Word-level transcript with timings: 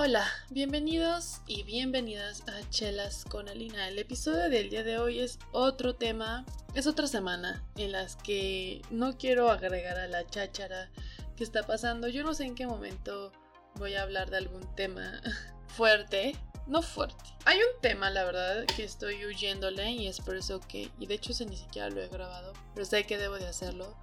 Hola, 0.00 0.28
bienvenidos 0.50 1.40
y 1.48 1.64
bienvenidas 1.64 2.44
a 2.46 2.70
Chelas 2.70 3.24
con 3.24 3.48
Alina. 3.48 3.88
El 3.88 3.98
episodio 3.98 4.48
del 4.48 4.70
día 4.70 4.84
de 4.84 4.96
hoy 4.96 5.18
es 5.18 5.40
otro 5.50 5.96
tema, 5.96 6.46
es 6.74 6.86
otra 6.86 7.08
semana 7.08 7.64
en 7.74 7.90
las 7.90 8.14
que 8.14 8.80
no 8.90 9.18
quiero 9.18 9.50
agregar 9.50 9.98
a 9.98 10.06
la 10.06 10.24
cháchara 10.24 10.88
que 11.36 11.42
está 11.42 11.64
pasando. 11.64 12.06
Yo 12.06 12.22
no 12.22 12.32
sé 12.32 12.44
en 12.44 12.54
qué 12.54 12.64
momento 12.64 13.32
voy 13.74 13.96
a 13.96 14.02
hablar 14.02 14.30
de 14.30 14.36
algún 14.36 14.72
tema 14.76 15.20
fuerte, 15.66 16.36
no 16.68 16.80
fuerte. 16.80 17.24
Hay 17.44 17.58
un 17.58 17.80
tema, 17.82 18.08
la 18.08 18.22
verdad, 18.22 18.66
que 18.66 18.84
estoy 18.84 19.26
huyéndole 19.26 19.90
y 19.90 20.06
es 20.06 20.20
por 20.20 20.36
eso 20.36 20.60
que, 20.60 20.92
y 21.00 21.06
de 21.06 21.14
hecho 21.14 21.32
ese 21.32 21.44
ni 21.44 21.56
siquiera 21.56 21.90
lo 21.90 22.00
he 22.00 22.06
grabado, 22.06 22.52
pero 22.72 22.86
sé 22.86 23.02
que 23.02 23.18
debo 23.18 23.34
de 23.34 23.48
hacerlo 23.48 23.96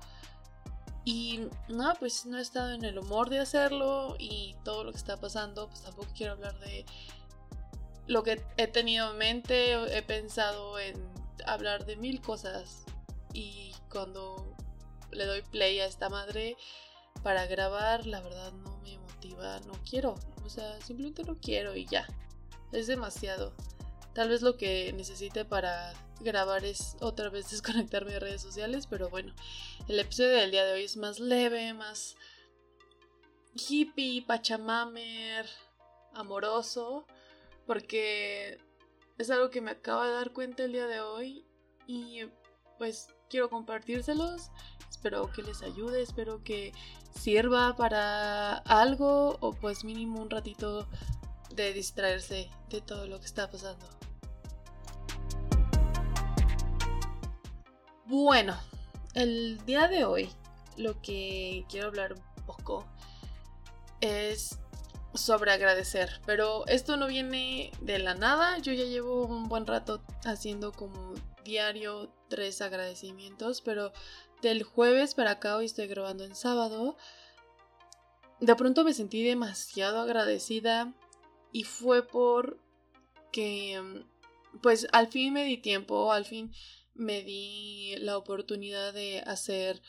y 1.06 1.48
no, 1.70 1.94
pues 2.00 2.26
no 2.26 2.40
he 2.40 2.42
estado 2.42 2.72
en 2.72 2.84
el 2.84 2.98
humor 2.98 3.30
de 3.30 3.40
hacerlo 3.40 4.16
y 4.18 4.56
todo 4.64 4.84
lo 4.84 4.92
que 4.92 4.98
está 4.98 5.18
pasando, 5.18 5.68
pues 5.68 5.84
tampoco 5.84 6.10
quiero 6.18 6.34
hablar 6.34 6.60
de 6.60 6.84
lo 8.08 8.24
que 8.24 8.44
he 8.58 8.68
tenido 8.68 9.12
en 9.12 9.18
mente, 9.20 9.98
he 9.98 10.02
pensado 10.02 10.80
en 10.80 10.96
hablar 11.46 11.86
de 11.86 11.96
mil 11.96 12.22
cosas. 12.22 12.86
Y 13.34 13.72
cuando 13.92 14.56
le 15.12 15.26
doy 15.26 15.44
play 15.44 15.80
a 15.80 15.86
esta 15.86 16.10
madre 16.10 16.58
para 17.22 17.46
grabar, 17.46 18.08
la 18.08 18.22
verdad 18.22 18.52
no 18.54 18.78
me 18.80 18.98
motiva, 18.98 19.60
no 19.62 19.74
quiero, 19.88 20.16
o 20.44 20.50
sea, 20.50 20.82
simplemente 20.82 21.24
no 21.24 21.36
quiero 21.36 21.76
y 21.76 21.86
ya, 21.86 22.08
es 22.72 22.88
demasiado. 22.88 23.54
Tal 24.14 24.30
vez 24.30 24.42
lo 24.42 24.58
que 24.58 24.92
necesite 24.94 25.46
para 25.46 25.94
grabar 26.22 26.66
es 26.66 26.98
otra 27.02 27.30
vez 27.30 27.50
desconectarme 27.52 28.12
de 28.12 28.20
redes 28.20 28.42
sociales, 28.42 28.88
pero 28.88 29.10
bueno, 29.10 29.34
el 29.88 30.00
episodio 30.00 30.32
del 30.32 30.52
día 30.52 30.66
de 30.66 30.74
hoy 30.74 30.84
es 30.84 30.98
más 30.98 31.20
leve, 31.20 31.74
más 31.74 32.16
hippie, 33.54 34.24
pachamamer, 34.26 35.46
amoroso, 36.14 37.06
porque 37.66 38.60
es 39.18 39.30
algo 39.30 39.50
que 39.50 39.62
me 39.62 39.72
acabo 39.72 40.04
de 40.04 40.12
dar 40.12 40.32
cuenta 40.34 40.64
el 40.64 40.74
día 40.74 40.88
de 40.88 41.02
hoy 41.02 41.46
y 41.88 42.26
pues 42.78 43.08
quiero 43.30 43.50
compartírselos. 43.50 44.52
Espero 44.90 45.32
que 45.32 45.44
les 45.44 45.62
ayude, 45.62 46.02
espero 46.02 46.44
que 46.44 46.74
sirva 47.20 47.76
para 47.76 48.58
algo 48.58 49.38
o 49.40 49.54
pues 49.54 49.84
mínimo 49.84 50.22
un 50.22 50.30
ratito 50.30 50.88
de 51.54 51.74
distraerse 51.74 52.50
de 52.70 52.82
todo 52.82 53.08
lo 53.08 53.20
que 53.20 53.26
está 53.26 53.50
pasando. 53.50 53.86
Bueno, 58.08 58.56
el 59.16 59.66
día 59.66 59.88
de 59.88 60.06
hoy 60.06 60.30
lo 60.78 61.02
que 61.02 61.66
quiero 61.70 61.88
hablar 61.88 62.14
un 62.14 62.46
poco 62.46 62.86
es 64.00 64.60
sobre 65.16 65.52
agradecer, 65.52 66.22
pero 66.24 66.68
esto 66.68 66.98
no 66.98 67.08
viene 67.08 67.72
de 67.82 67.98
la 67.98 68.14
nada, 68.14 68.60
yo 68.60 68.74
ya 68.74 68.84
llevo 68.84 69.26
un 69.26 69.50
buen 69.50 69.66
rato 69.66 70.04
haciendo 70.24 70.72
como 70.72 71.16
diario 71.44 72.14
tres 72.28 72.62
agradecimientos, 72.62 73.62
pero 73.62 73.92
del 74.44 74.62
jueves 74.62 75.16
para 75.16 75.32
acá, 75.32 75.58
hoy 75.58 75.66
estoy 75.66 75.88
grabando 75.88 76.26
en 76.26 76.36
sábado, 76.36 76.98
de 78.40 78.56
pronto 78.56 78.84
me 78.84 78.94
sentí 78.94 79.24
demasiado 79.24 80.00
agradecida 80.00 80.94
y 81.52 81.64
fue 81.64 82.06
por 82.08 82.60
que 83.32 84.06
pues 84.62 84.88
al 84.92 85.08
fin 85.08 85.34
me 85.34 85.44
di 85.44 85.58
tiempo, 85.58 86.12
al 86.12 86.26
fin 86.26 86.54
me 86.96 87.22
di 87.24 87.96
la 87.98 88.18
oportunidad 88.18 88.94
de 88.94 89.20
hacer 89.20 89.82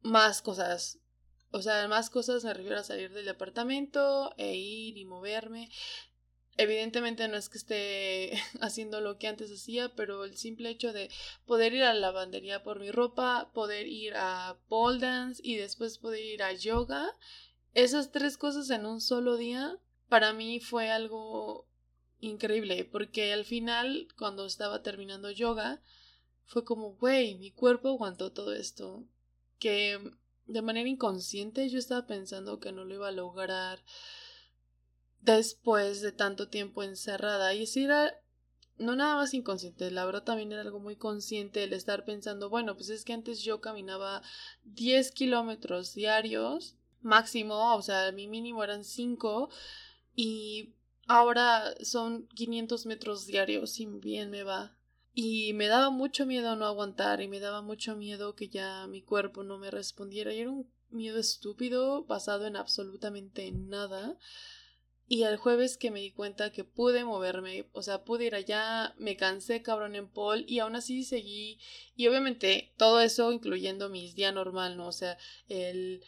más 0.00 0.42
cosas. 0.42 0.98
O 1.50 1.62
sea, 1.62 1.86
más 1.86 2.10
cosas 2.10 2.44
me 2.44 2.54
refiero 2.54 2.78
a 2.78 2.84
salir 2.84 3.12
del 3.12 3.26
departamento 3.26 4.34
e 4.38 4.56
ir 4.56 4.96
y 4.96 5.04
moverme. 5.04 5.70
Evidentemente 6.56 7.28
no 7.28 7.36
es 7.36 7.48
que 7.48 7.58
esté 7.58 8.32
haciendo 8.60 9.00
lo 9.00 9.18
que 9.18 9.28
antes 9.28 9.50
hacía, 9.52 9.94
pero 9.94 10.24
el 10.24 10.36
simple 10.36 10.70
hecho 10.70 10.92
de 10.92 11.10
poder 11.46 11.74
ir 11.74 11.84
a 11.84 11.94
la 11.94 12.00
lavandería 12.00 12.62
por 12.62 12.80
mi 12.80 12.90
ropa, 12.90 13.50
poder 13.54 13.86
ir 13.86 14.14
a 14.16 14.58
pole 14.68 14.98
dance 14.98 15.40
y 15.44 15.56
después 15.56 15.98
poder 15.98 16.24
ir 16.24 16.42
a 16.42 16.52
yoga, 16.52 17.16
esas 17.74 18.12
tres 18.12 18.36
cosas 18.36 18.68
en 18.70 18.84
un 18.84 19.00
solo 19.00 19.36
día, 19.36 19.78
para 20.08 20.34
mí 20.34 20.60
fue 20.60 20.90
algo 20.90 21.66
increíble, 22.20 22.84
porque 22.84 23.32
al 23.32 23.46
final, 23.46 24.08
cuando 24.18 24.44
estaba 24.44 24.82
terminando 24.82 25.30
yoga, 25.30 25.80
fue 26.52 26.64
como, 26.64 26.96
güey, 26.96 27.36
mi 27.36 27.50
cuerpo 27.50 27.88
aguantó 27.88 28.30
todo 28.30 28.52
esto. 28.52 29.06
Que 29.58 29.98
de 30.46 30.62
manera 30.62 30.88
inconsciente 30.88 31.68
yo 31.70 31.78
estaba 31.78 32.06
pensando 32.06 32.60
que 32.60 32.72
no 32.72 32.84
lo 32.84 32.94
iba 32.94 33.08
a 33.08 33.12
lograr 33.12 33.82
después 35.20 36.02
de 36.02 36.12
tanto 36.12 36.48
tiempo 36.48 36.82
encerrada. 36.82 37.54
Y 37.54 37.66
si 37.66 37.84
era 37.84 38.12
no 38.76 38.96
nada 38.96 39.16
más 39.16 39.32
inconsciente, 39.32 39.90
la 39.90 40.04
verdad 40.04 40.24
también 40.24 40.52
era 40.52 40.60
algo 40.60 40.78
muy 40.78 40.96
consciente 40.96 41.64
el 41.64 41.72
estar 41.72 42.04
pensando, 42.04 42.50
bueno, 42.50 42.76
pues 42.76 42.90
es 42.90 43.04
que 43.04 43.14
antes 43.14 43.40
yo 43.40 43.60
caminaba 43.60 44.22
10 44.64 45.12
kilómetros 45.12 45.94
diarios, 45.94 46.76
máximo, 47.00 47.74
o 47.76 47.82
sea, 47.82 48.12
mi 48.12 48.28
mínimo 48.28 48.62
eran 48.62 48.84
5 48.84 49.48
y 50.14 50.74
ahora 51.06 51.74
son 51.82 52.26
500 52.28 52.84
metros 52.86 53.26
diarios 53.26 53.78
y 53.80 53.86
bien 53.86 54.30
me 54.30 54.42
va. 54.42 54.76
Y 55.14 55.52
me 55.52 55.68
daba 55.68 55.90
mucho 55.90 56.24
miedo 56.24 56.56
no 56.56 56.66
aguantar 56.66 57.20
y 57.20 57.28
me 57.28 57.40
daba 57.40 57.60
mucho 57.60 57.96
miedo 57.96 58.34
que 58.34 58.48
ya 58.48 58.86
mi 58.86 59.02
cuerpo 59.02 59.42
no 59.42 59.58
me 59.58 59.70
respondiera. 59.70 60.32
Y 60.32 60.40
era 60.40 60.50
un 60.50 60.70
miedo 60.90 61.18
estúpido 61.18 62.04
basado 62.04 62.46
en 62.46 62.56
absolutamente 62.56 63.50
nada. 63.52 64.16
Y 65.06 65.24
el 65.24 65.36
jueves 65.36 65.76
que 65.76 65.90
me 65.90 66.00
di 66.00 66.12
cuenta 66.12 66.52
que 66.52 66.64
pude 66.64 67.04
moverme, 67.04 67.68
o 67.72 67.82
sea, 67.82 68.04
pude 68.04 68.24
ir 68.24 68.34
allá, 68.34 68.94
me 68.96 69.16
cansé 69.16 69.60
cabrón 69.60 69.94
en 69.94 70.08
Paul 70.08 70.46
y 70.48 70.60
aún 70.60 70.76
así 70.76 71.04
seguí. 71.04 71.58
Y 71.94 72.06
obviamente 72.06 72.72
todo 72.78 73.00
eso 73.00 73.30
incluyendo 73.32 73.90
mis 73.90 74.14
días 74.14 74.32
normal, 74.32 74.78
¿no? 74.78 74.86
O 74.86 74.92
sea, 74.92 75.18
el 75.48 76.02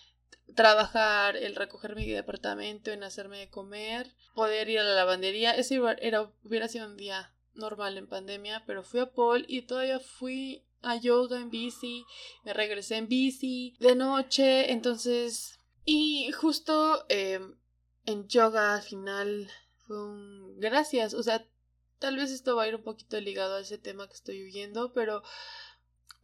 trabajar, 0.55 1.37
el 1.37 1.57
recoger 1.57 1.97
mi 1.97 2.07
departamento, 2.07 2.93
en 2.93 3.03
hacerme 3.03 3.39
de 3.41 3.51
comer, 3.51 4.15
poder 4.35 4.71
ir 4.71 4.79
a 4.79 4.85
la 4.85 4.95
lavandería, 4.95 5.53
ese 5.53 5.81
era, 6.01 6.33
hubiera 6.43 6.69
sido 6.69 6.87
un 6.87 6.97
día 6.97 7.34
normal 7.55 7.99
en 7.99 8.09
pandemia, 8.09 8.65
pero 8.67 8.83
fui 8.83 9.01
a 9.01 9.13
Paul 9.13 9.45
y 9.49 9.63
todavía 9.63 10.01
fui 10.01 10.65
a 10.83 10.97
yoga 10.97 11.41
en 11.41 11.51
bici, 11.51 12.05
me 12.45 12.53
regresé 12.53 12.97
en 12.97 13.09
bici 13.09 13.77
de 13.81 13.95
noche, 13.95 14.73
entonces... 14.73 15.59
Y 15.87 16.33
justo 16.33 17.05
eh, 17.11 17.41
en 18.07 18.27
yoga 18.29 18.75
al 18.75 18.83
final 18.83 19.51
fue 19.87 20.03
un... 20.03 20.59
Gracias, 20.59 21.15
o 21.15 21.23
sea, 21.23 21.47
tal 21.99 22.17
vez 22.17 22.31
esto 22.31 22.57
va 22.57 22.65
a 22.65 22.69
ir 22.69 22.77
un 22.77 22.83
poquito 22.83 23.21
ligado 23.21 23.57
a 23.57 23.61
ese 23.61 23.79
tema 23.79 24.07
que 24.07 24.15
estoy 24.15 24.43
huyendo, 24.43 24.93
pero 24.93 25.23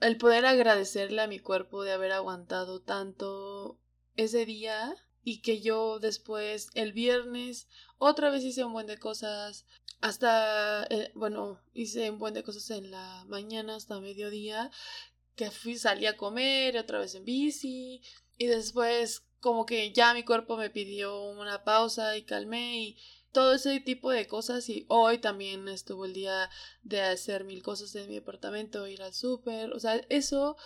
el 0.01 0.17
poder 0.17 0.47
agradecerle 0.47 1.21
a 1.21 1.27
mi 1.27 1.39
cuerpo 1.39 1.83
de 1.83 1.93
haber 1.93 2.13
aguantado 2.13 2.81
tanto 2.81 3.79
ese 4.17 4.47
día 4.47 4.95
y 5.23 5.43
que 5.43 5.61
yo 5.61 5.99
después 5.99 6.69
el 6.75 6.93
viernes 6.93 7.69
otra 7.99 8.31
vez 8.31 8.43
hice 8.45 8.65
un 8.65 8.73
buen 8.73 8.87
de 8.87 8.99
cosas 8.99 9.67
hasta 10.01 10.85
eh, 10.91 11.13
bueno 11.15 11.61
hice 11.75 12.11
un 12.11 12.19
buen 12.19 12.35
de 12.35 12.43
cosas 12.43 12.71
en 12.71 12.91
la 12.91 13.25
mañana 13.29 13.77
hasta 13.77 14.01
mediodía 14.01 14.71
que 15.37 15.51
fui 15.51 15.77
salí 15.77 16.07
a 16.07 16.17
comer 16.17 16.77
otra 16.79 16.99
vez 16.99 17.15
en 17.15 17.25
bici 17.25 18.03
y 18.39 18.47
después 18.47 19.25
como 19.41 19.67
que 19.67 19.93
ya 19.93 20.15
mi 20.15 20.23
cuerpo 20.25 20.57
me 20.57 20.71
pidió 20.71 21.23
una 21.31 21.65
pausa 21.65 22.17
y 22.17 22.23
calmé 22.23 22.83
y 22.83 22.99
todo 23.33 23.55
ese 23.55 23.81
tipo 23.81 24.11
de 24.11 24.27
cosas 24.27 24.69
y 24.69 24.87
hoy 24.89 25.19
también 25.19 25.69
estuvo 25.69 26.05
el 26.05 26.15
día 26.15 26.51
de 26.83 27.01
hacer 27.01 27.45
mil 27.45 27.63
cosas 27.63 27.95
en 27.95 28.09
mi 28.09 28.19
apartamento 28.19 28.87
ir 28.87 29.03
al 29.03 29.15
súper 29.15 29.73
o 29.73 29.81
sea 29.81 29.97
eso 30.09 30.57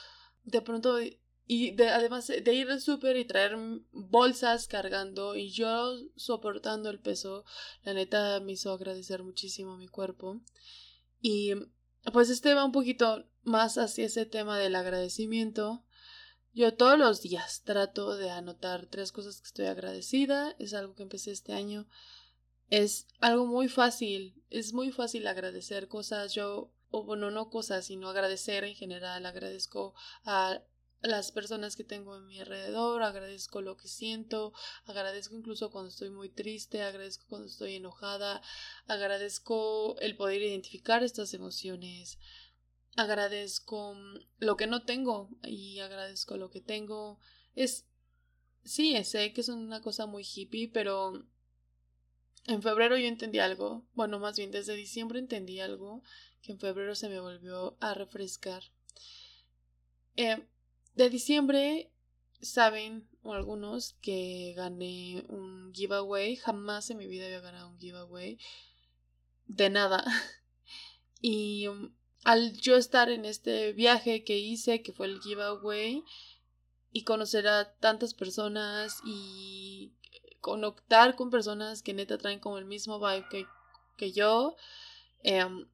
de 0.44 0.62
pronto 0.62 0.98
y 1.46 1.80
además 1.82 2.26
de 2.26 2.54
ir 2.54 2.70
al 2.70 2.80
súper 2.80 3.16
y 3.16 3.26
traer 3.26 3.56
bolsas 3.92 4.66
cargando 4.66 5.36
y 5.36 5.50
yo 5.50 5.98
soportando 6.16 6.88
el 6.88 7.00
peso, 7.00 7.44
la 7.82 7.92
neta 7.92 8.40
me 8.40 8.52
hizo 8.52 8.72
agradecer 8.72 9.22
muchísimo 9.22 9.74
a 9.74 9.78
mi 9.78 9.88
cuerpo. 9.88 10.40
Y 11.20 11.52
pues 12.12 12.30
este 12.30 12.54
va 12.54 12.64
un 12.64 12.72
poquito 12.72 13.26
más 13.42 13.76
hacia 13.76 14.06
ese 14.06 14.24
tema 14.24 14.58
del 14.58 14.74
agradecimiento. 14.74 15.84
Yo 16.52 16.74
todos 16.74 16.98
los 16.98 17.20
días 17.20 17.62
trato 17.64 18.16
de 18.16 18.30
anotar 18.30 18.86
tres 18.86 19.12
cosas 19.12 19.40
que 19.40 19.46
estoy 19.46 19.66
agradecida. 19.66 20.54
Es 20.58 20.72
algo 20.72 20.94
que 20.94 21.02
empecé 21.02 21.32
este 21.32 21.52
año. 21.52 21.86
Es 22.70 23.06
algo 23.20 23.46
muy 23.46 23.68
fácil. 23.68 24.42
Es 24.48 24.72
muy 24.72 24.92
fácil 24.92 25.26
agradecer 25.26 25.88
cosas. 25.88 26.32
Yo, 26.32 26.72
o 26.90 27.04
bueno, 27.04 27.30
no 27.30 27.50
cosas, 27.50 27.86
sino 27.86 28.08
agradecer 28.08 28.64
en 28.64 28.76
general. 28.76 29.26
Agradezco 29.26 29.94
a 30.24 30.62
las 31.04 31.32
personas 31.32 31.76
que 31.76 31.84
tengo 31.84 32.16
en 32.16 32.26
mi 32.26 32.40
alrededor, 32.40 33.02
agradezco 33.02 33.60
lo 33.60 33.76
que 33.76 33.88
siento, 33.88 34.52
agradezco 34.86 35.36
incluso 35.36 35.70
cuando 35.70 35.90
estoy 35.90 36.10
muy 36.10 36.30
triste, 36.30 36.82
agradezco 36.82 37.26
cuando 37.28 37.48
estoy 37.48 37.76
enojada, 37.76 38.42
agradezco 38.86 39.98
el 40.00 40.16
poder 40.16 40.42
identificar 40.42 41.04
estas 41.04 41.34
emociones, 41.34 42.18
agradezco 42.96 43.96
lo 44.38 44.56
que 44.56 44.66
no 44.66 44.84
tengo 44.84 45.28
y 45.42 45.80
agradezco 45.80 46.36
lo 46.36 46.50
que 46.50 46.60
tengo. 46.60 47.20
Es, 47.54 47.86
sí, 48.64 49.02
sé 49.04 49.32
que 49.32 49.42
es 49.42 49.48
una 49.50 49.82
cosa 49.82 50.06
muy 50.06 50.24
hippie, 50.24 50.68
pero 50.68 51.26
en 52.46 52.62
febrero 52.62 52.96
yo 52.96 53.06
entendí 53.06 53.38
algo, 53.40 53.86
bueno, 53.92 54.18
más 54.18 54.36
bien 54.36 54.50
desde 54.50 54.74
diciembre 54.74 55.18
entendí 55.18 55.60
algo 55.60 56.02
que 56.40 56.52
en 56.52 56.58
febrero 56.58 56.94
se 56.94 57.08
me 57.08 57.20
volvió 57.20 57.76
a 57.80 57.94
refrescar. 57.94 58.64
Eh, 60.16 60.46
de 60.94 61.10
diciembre 61.10 61.90
saben 62.40 63.08
algunos 63.24 63.94
que 64.00 64.52
gané 64.56 65.24
un 65.28 65.72
giveaway, 65.72 66.36
jamás 66.36 66.90
en 66.90 66.98
mi 66.98 67.06
vida 67.06 67.26
había 67.26 67.40
ganado 67.40 67.68
un 67.68 67.78
giveaway 67.78 68.38
de 69.46 69.70
nada. 69.70 70.04
Y 71.26 71.68
um, 71.68 71.94
al 72.24 72.52
yo 72.52 72.76
estar 72.76 73.08
en 73.08 73.24
este 73.24 73.72
viaje 73.72 74.24
que 74.24 74.36
hice, 74.36 74.82
que 74.82 74.92
fue 74.92 75.06
el 75.06 75.22
giveaway, 75.22 76.04
y 76.92 77.04
conocer 77.04 77.48
a 77.48 77.72
tantas 77.76 78.12
personas 78.12 79.00
y 79.06 79.94
conectar 80.42 81.16
con 81.16 81.30
personas 81.30 81.82
que 81.82 81.94
neta 81.94 82.18
traen 82.18 82.40
como 82.40 82.58
el 82.58 82.66
mismo 82.66 83.00
vibe 83.00 83.26
que, 83.30 83.46
que 83.96 84.12
yo, 84.12 84.54
em, 85.22 85.66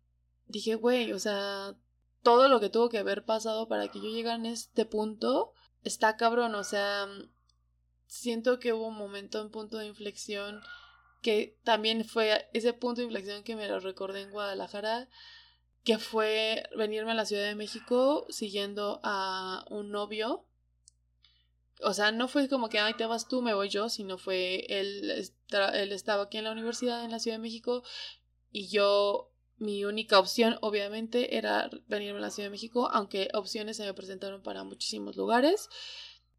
dije, 0.47 0.77
güey, 0.77 1.13
o 1.13 1.19
sea, 1.19 1.75
todo 2.23 2.49
lo 2.49 2.61
que 2.61 2.71
tuvo 2.71 2.89
que 2.89 2.99
haber 2.99 3.25
pasado 3.25 3.69
para 3.69 3.89
que 3.89 4.01
yo 4.01 4.09
llegara 4.09 4.37
en 4.37 4.47
este 4.47 4.85
punto 4.85 5.53
está 5.83 6.17
cabrón, 6.17 6.55
o 6.55 6.65
sea, 6.65 7.09
siento 8.07 8.59
que 8.59 8.73
hubo 8.73 8.89
un 8.89 8.97
momento, 8.97 9.43
un 9.43 9.51
punto 9.51 9.79
de 9.79 9.87
inflexión 9.87 10.61
que 11.23 11.59
también 11.65 12.05
fue 12.05 12.49
ese 12.53 12.73
punto 12.73 13.01
de 13.01 13.07
inflexión 13.07 13.43
que 13.43 13.57
me 13.57 13.69
lo 13.69 13.81
recordé 13.81 14.23
en 14.23 14.31
Guadalajara, 14.31 15.09
que 15.85 15.99
fue 15.99 16.65
venirme 16.77 17.13
a 17.13 17.15
la 17.15 17.27
Ciudad 17.27 17.45
de 17.45 17.55
México 17.55 18.27
siguiendo 18.31 19.01
a 19.03 19.65
un 19.71 19.91
novio. 19.91 20.47
O 21.83 21.95
sea, 21.95 22.13
no 22.13 22.29
fue 22.29 22.49
como 22.49 22.69
que, 22.69 22.79
ay, 22.79 22.95
te 22.95 23.07
vas 23.07 23.29
tú, 23.29 23.41
me 23.41 23.55
voy 23.55 23.71
yo, 23.71 23.89
sino 23.89 24.19
fue, 24.19 24.67
él, 24.69 25.11
él 25.11 25.93
estaba 25.93 26.25
aquí 26.25 26.39
en 26.39 26.45
la 26.45 26.53
universidad 26.53 27.05
en 27.05 27.11
la 27.11 27.19
Ciudad 27.19 27.37
de 27.39 27.43
México 27.43 27.83
y 28.51 28.69
yo, 28.69 29.30
mi 29.61 29.85
única 29.85 30.19
opción, 30.19 30.57
obviamente, 30.63 31.37
era 31.37 31.69
venirme 31.87 32.19
a 32.19 32.23
la 32.23 32.31
Ciudad 32.31 32.47
de 32.47 32.53
México, 32.53 32.89
aunque 32.91 33.29
opciones 33.35 33.77
se 33.77 33.85
me 33.85 33.93
presentaron 33.93 34.43
para 34.43 34.65
muchísimos 34.65 35.17
lugares. 35.17 35.69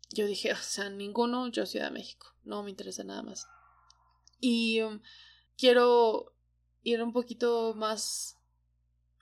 Yo 0.10 0.26
dije, 0.26 0.52
o 0.52 0.58
sea, 0.58 0.90
ninguno, 0.90 1.48
yo 1.50 1.68
Ciudad 1.68 1.86
de 1.86 1.94
México, 1.94 2.36
no 2.44 2.64
me 2.64 2.72
interesa 2.72 3.04
nada 3.04 3.22
más. 3.22 3.46
Y 4.40 4.82
um, 4.82 5.02
quiero 5.56 6.34
ir 6.82 7.04
un 7.04 7.14
poquito 7.14 7.76
más 7.76 8.40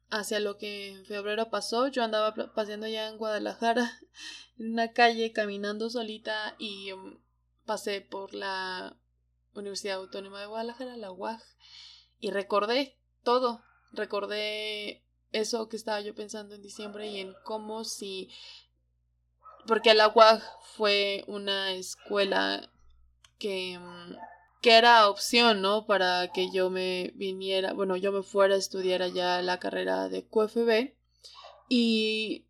hacia 0.09 0.39
lo 0.39 0.57
que 0.57 0.91
en 0.91 1.05
febrero 1.05 1.49
pasó. 1.49 1.89
Yo 1.89 2.01
andaba 2.01 2.33
paseando 2.55 2.87
ya 2.87 3.09
en 3.09 3.17
Guadalajara, 3.17 3.99
en 4.57 4.71
una 4.71 4.93
calle, 4.93 5.33
caminando 5.33 5.89
solita 5.89 6.55
y 6.57 6.93
um, 6.93 7.21
pasé 7.65 7.99
por 7.99 8.33
la 8.33 8.97
Universidad 9.53 9.97
Autónoma 9.97 10.39
de 10.39 10.47
Guadalajara, 10.47 10.95
la 10.95 11.11
UAG, 11.11 11.41
y 12.17 12.31
recordé 12.31 12.97
todo. 13.23 13.61
Recordé 13.91 15.03
eso 15.31 15.69
que 15.69 15.75
estaba 15.75 16.01
yo 16.01 16.15
pensando 16.15 16.55
en 16.55 16.61
diciembre 16.61 17.07
y 17.07 17.19
en 17.19 17.33
cómo 17.43 17.83
si... 17.83 18.29
Porque 19.67 19.93
la 19.93 20.07
UAG 20.07 20.41
fue 20.75 21.23
una 21.27 21.73
escuela 21.73 22.71
que 23.37 23.77
um, 23.77 24.15
que 24.61 24.73
era 24.73 25.09
opción, 25.09 25.61
¿no? 25.61 25.85
Para 25.85 26.31
que 26.31 26.51
yo 26.51 26.69
me 26.69 27.11
viniera, 27.15 27.73
bueno, 27.73 27.95
yo 27.95 28.11
me 28.11 28.23
fuera 28.23 28.55
a 28.55 28.57
estudiar 28.57 29.01
allá 29.01 29.41
la 29.41 29.59
carrera 29.59 30.09
de 30.09 30.25
QFB. 30.25 30.93
Y 31.69 32.45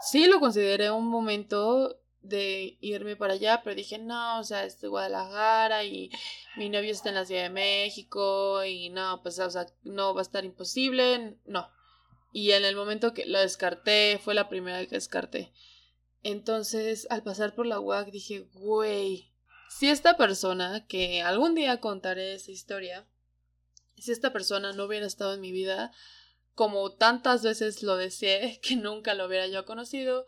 sí 0.00 0.26
lo 0.26 0.40
consideré 0.40 0.90
un 0.90 1.08
momento 1.08 2.00
de 2.22 2.78
irme 2.80 3.16
para 3.16 3.34
allá, 3.34 3.62
pero 3.62 3.76
dije, 3.76 3.98
no, 3.98 4.40
o 4.40 4.44
sea, 4.44 4.64
es 4.64 4.80
Guadalajara 4.80 5.84
y 5.84 6.10
mi 6.56 6.68
novio 6.68 6.92
está 6.92 7.08
en 7.08 7.16
la 7.16 7.24
Ciudad 7.24 7.42
de 7.42 7.50
México 7.50 8.64
y 8.64 8.90
no, 8.90 9.20
pues, 9.22 9.38
o 9.38 9.50
sea, 9.50 9.66
no 9.82 10.14
va 10.14 10.20
a 10.20 10.22
estar 10.22 10.44
imposible, 10.44 11.36
no. 11.46 11.68
Y 12.32 12.52
en 12.52 12.64
el 12.64 12.76
momento 12.76 13.12
que 13.12 13.26
lo 13.26 13.40
descarté, 13.40 14.18
fue 14.22 14.34
la 14.34 14.48
primera 14.48 14.84
que 14.86 14.94
descarté. 14.94 15.52
Entonces, 16.22 17.06
al 17.10 17.22
pasar 17.22 17.54
por 17.54 17.66
la 17.66 17.80
UAC, 17.80 18.10
dije, 18.10 18.46
güey, 18.54 19.32
si 19.68 19.88
esta 19.88 20.16
persona, 20.16 20.86
que 20.86 21.22
algún 21.22 21.54
día 21.54 21.80
contaré 21.80 22.34
esa 22.34 22.50
historia, 22.52 23.06
si 23.96 24.12
esta 24.12 24.32
persona 24.32 24.72
no 24.72 24.84
hubiera 24.84 25.06
estado 25.06 25.34
en 25.34 25.40
mi 25.40 25.52
vida, 25.52 25.92
como 26.54 26.92
tantas 26.92 27.42
veces 27.42 27.82
lo 27.82 27.96
deseé, 27.96 28.60
que 28.62 28.76
nunca 28.76 29.14
lo 29.14 29.26
hubiera 29.26 29.46
yo 29.46 29.64
conocido, 29.64 30.26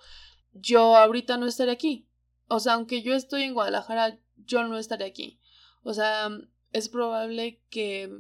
yo 0.55 0.97
ahorita 0.97 1.37
no 1.37 1.47
estaría 1.47 1.75
aquí. 1.75 2.09
O 2.49 2.61
sea, 2.61 2.75
aunque 2.75 3.03
yo 3.03 3.15
estoy 3.15 3.43
en 3.43 3.55
Guadalajara, 3.55 4.19
yo 4.37 4.65
no 4.65 4.79
estaría 4.79 5.07
aquí. 5.07 5.41
O 5.83 5.95
sea, 5.95 6.31
es 6.73 6.89
probable 6.89 7.63
que 7.71 8.11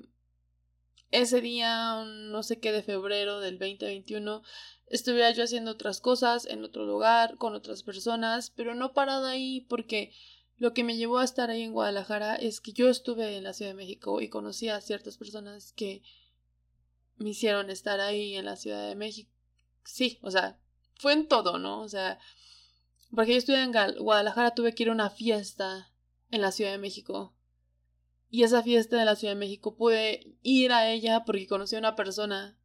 ese 1.10 1.40
día, 1.40 2.04
no 2.04 2.42
sé 2.42 2.58
qué 2.58 2.72
de 2.72 2.82
febrero 2.82 3.40
del 3.40 3.58
2021, 3.58 4.42
estuviera 4.86 5.31
yo 5.31 5.44
haciendo 5.44 5.72
otras 5.72 6.00
cosas 6.00 6.46
en 6.46 6.64
otro 6.64 6.84
lugar, 6.84 7.36
con 7.36 7.54
otras 7.54 7.82
personas, 7.82 8.50
pero 8.50 8.75
no 8.75 8.92
parada 8.92 9.30
ahí 9.30 9.62
porque 9.69 10.12
lo 10.56 10.72
que 10.72 10.84
me 10.84 10.96
llevó 10.96 11.19
a 11.19 11.25
estar 11.25 11.50
ahí 11.50 11.62
en 11.62 11.72
Guadalajara 11.72 12.37
es 12.37 12.60
que 12.60 12.72
yo 12.72 12.88
estuve 12.88 13.37
en 13.37 13.44
la 13.44 13.52
Ciudad 13.52 13.72
de 13.72 13.76
México 13.76 14.20
y 14.20 14.28
conocí 14.28 14.69
a 14.69 14.80
ciertas 14.80 15.16
personas 15.16 15.72
que 15.72 16.02
me 17.16 17.30
hicieron 17.30 17.70
estar 17.70 18.00
ahí 18.00 18.34
en 18.34 18.44
la 18.44 18.56
Ciudad 18.56 18.88
de 18.88 18.96
México. 18.96 19.30
Sí, 19.84 20.19
o 20.22 20.30
sea, 20.30 20.58
fue 20.96 21.12
en 21.12 21.29
todo, 21.29 21.58
¿no? 21.58 21.81
O 21.81 21.88
sea, 21.88 22.19
porque 23.14 23.32
yo 23.32 23.38
estuve 23.38 23.62
en 23.62 23.73
Guadalajara, 23.99 24.55
tuve 24.55 24.75
que 24.75 24.85
ir 24.85 24.88
a 24.88 24.93
una 24.93 25.11
fiesta 25.11 25.91
en 26.31 26.41
la 26.41 26.52
Ciudad 26.52 26.73
de 26.73 26.79
México. 26.79 27.35
Y 28.31 28.43
esa 28.43 28.62
fiesta 28.62 28.99
de 28.99 29.05
la 29.05 29.17
Ciudad 29.17 29.35
de 29.35 29.41
México 29.41 29.76
pude 29.76 30.37
ir 30.43 30.73
a 30.73 30.91
ella 30.91 31.25
porque 31.25 31.46
conocí 31.46 31.76
a 31.76 31.79
una 31.79 31.94
persona 31.96 32.58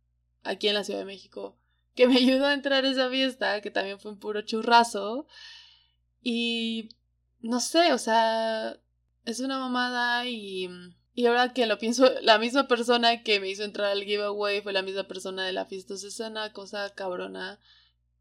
aquí 0.44 0.68
en 0.68 0.74
la 0.74 0.84
Ciudad 0.84 1.00
de 1.00 1.06
México 1.06 1.60
que 2.00 2.08
me 2.08 2.16
ayudó 2.18 2.46
a 2.46 2.54
entrar 2.54 2.86
a 2.86 2.90
esa 2.90 3.10
fiesta, 3.10 3.62
que 3.62 3.72
también 3.72 4.00
fue 4.00 4.12
un 4.12 4.20
puro 4.20 4.42
churrazo. 4.42 5.28
Y 6.22 6.90
no 7.42 7.60
sé, 7.60 7.94
o 7.94 7.98
sea, 7.98 8.80
es 9.25 9.40
una 9.42 9.60
mamada 9.60 10.25
y... 10.25 10.70
Y 11.14 11.25
ahora 11.25 11.52
que 11.52 11.66
lo 11.66 11.78
pienso, 11.78 12.10
la 12.22 12.38
misma 12.38 12.70
persona 12.70 13.24
que 13.24 13.42
me 13.42 13.50
hizo 13.50 13.64
entrar 13.64 13.92
al 13.92 14.06
giveaway 14.06 14.62
fue 14.62 14.72
la 14.72 14.84
misma 14.84 15.03
persona 15.03 15.46
de 15.46 15.51
la 15.51 15.65
fiesta. 15.65 15.96
es 15.96 16.20
una 16.22 16.53
cosa 16.53 16.96
cabrona 16.96 17.60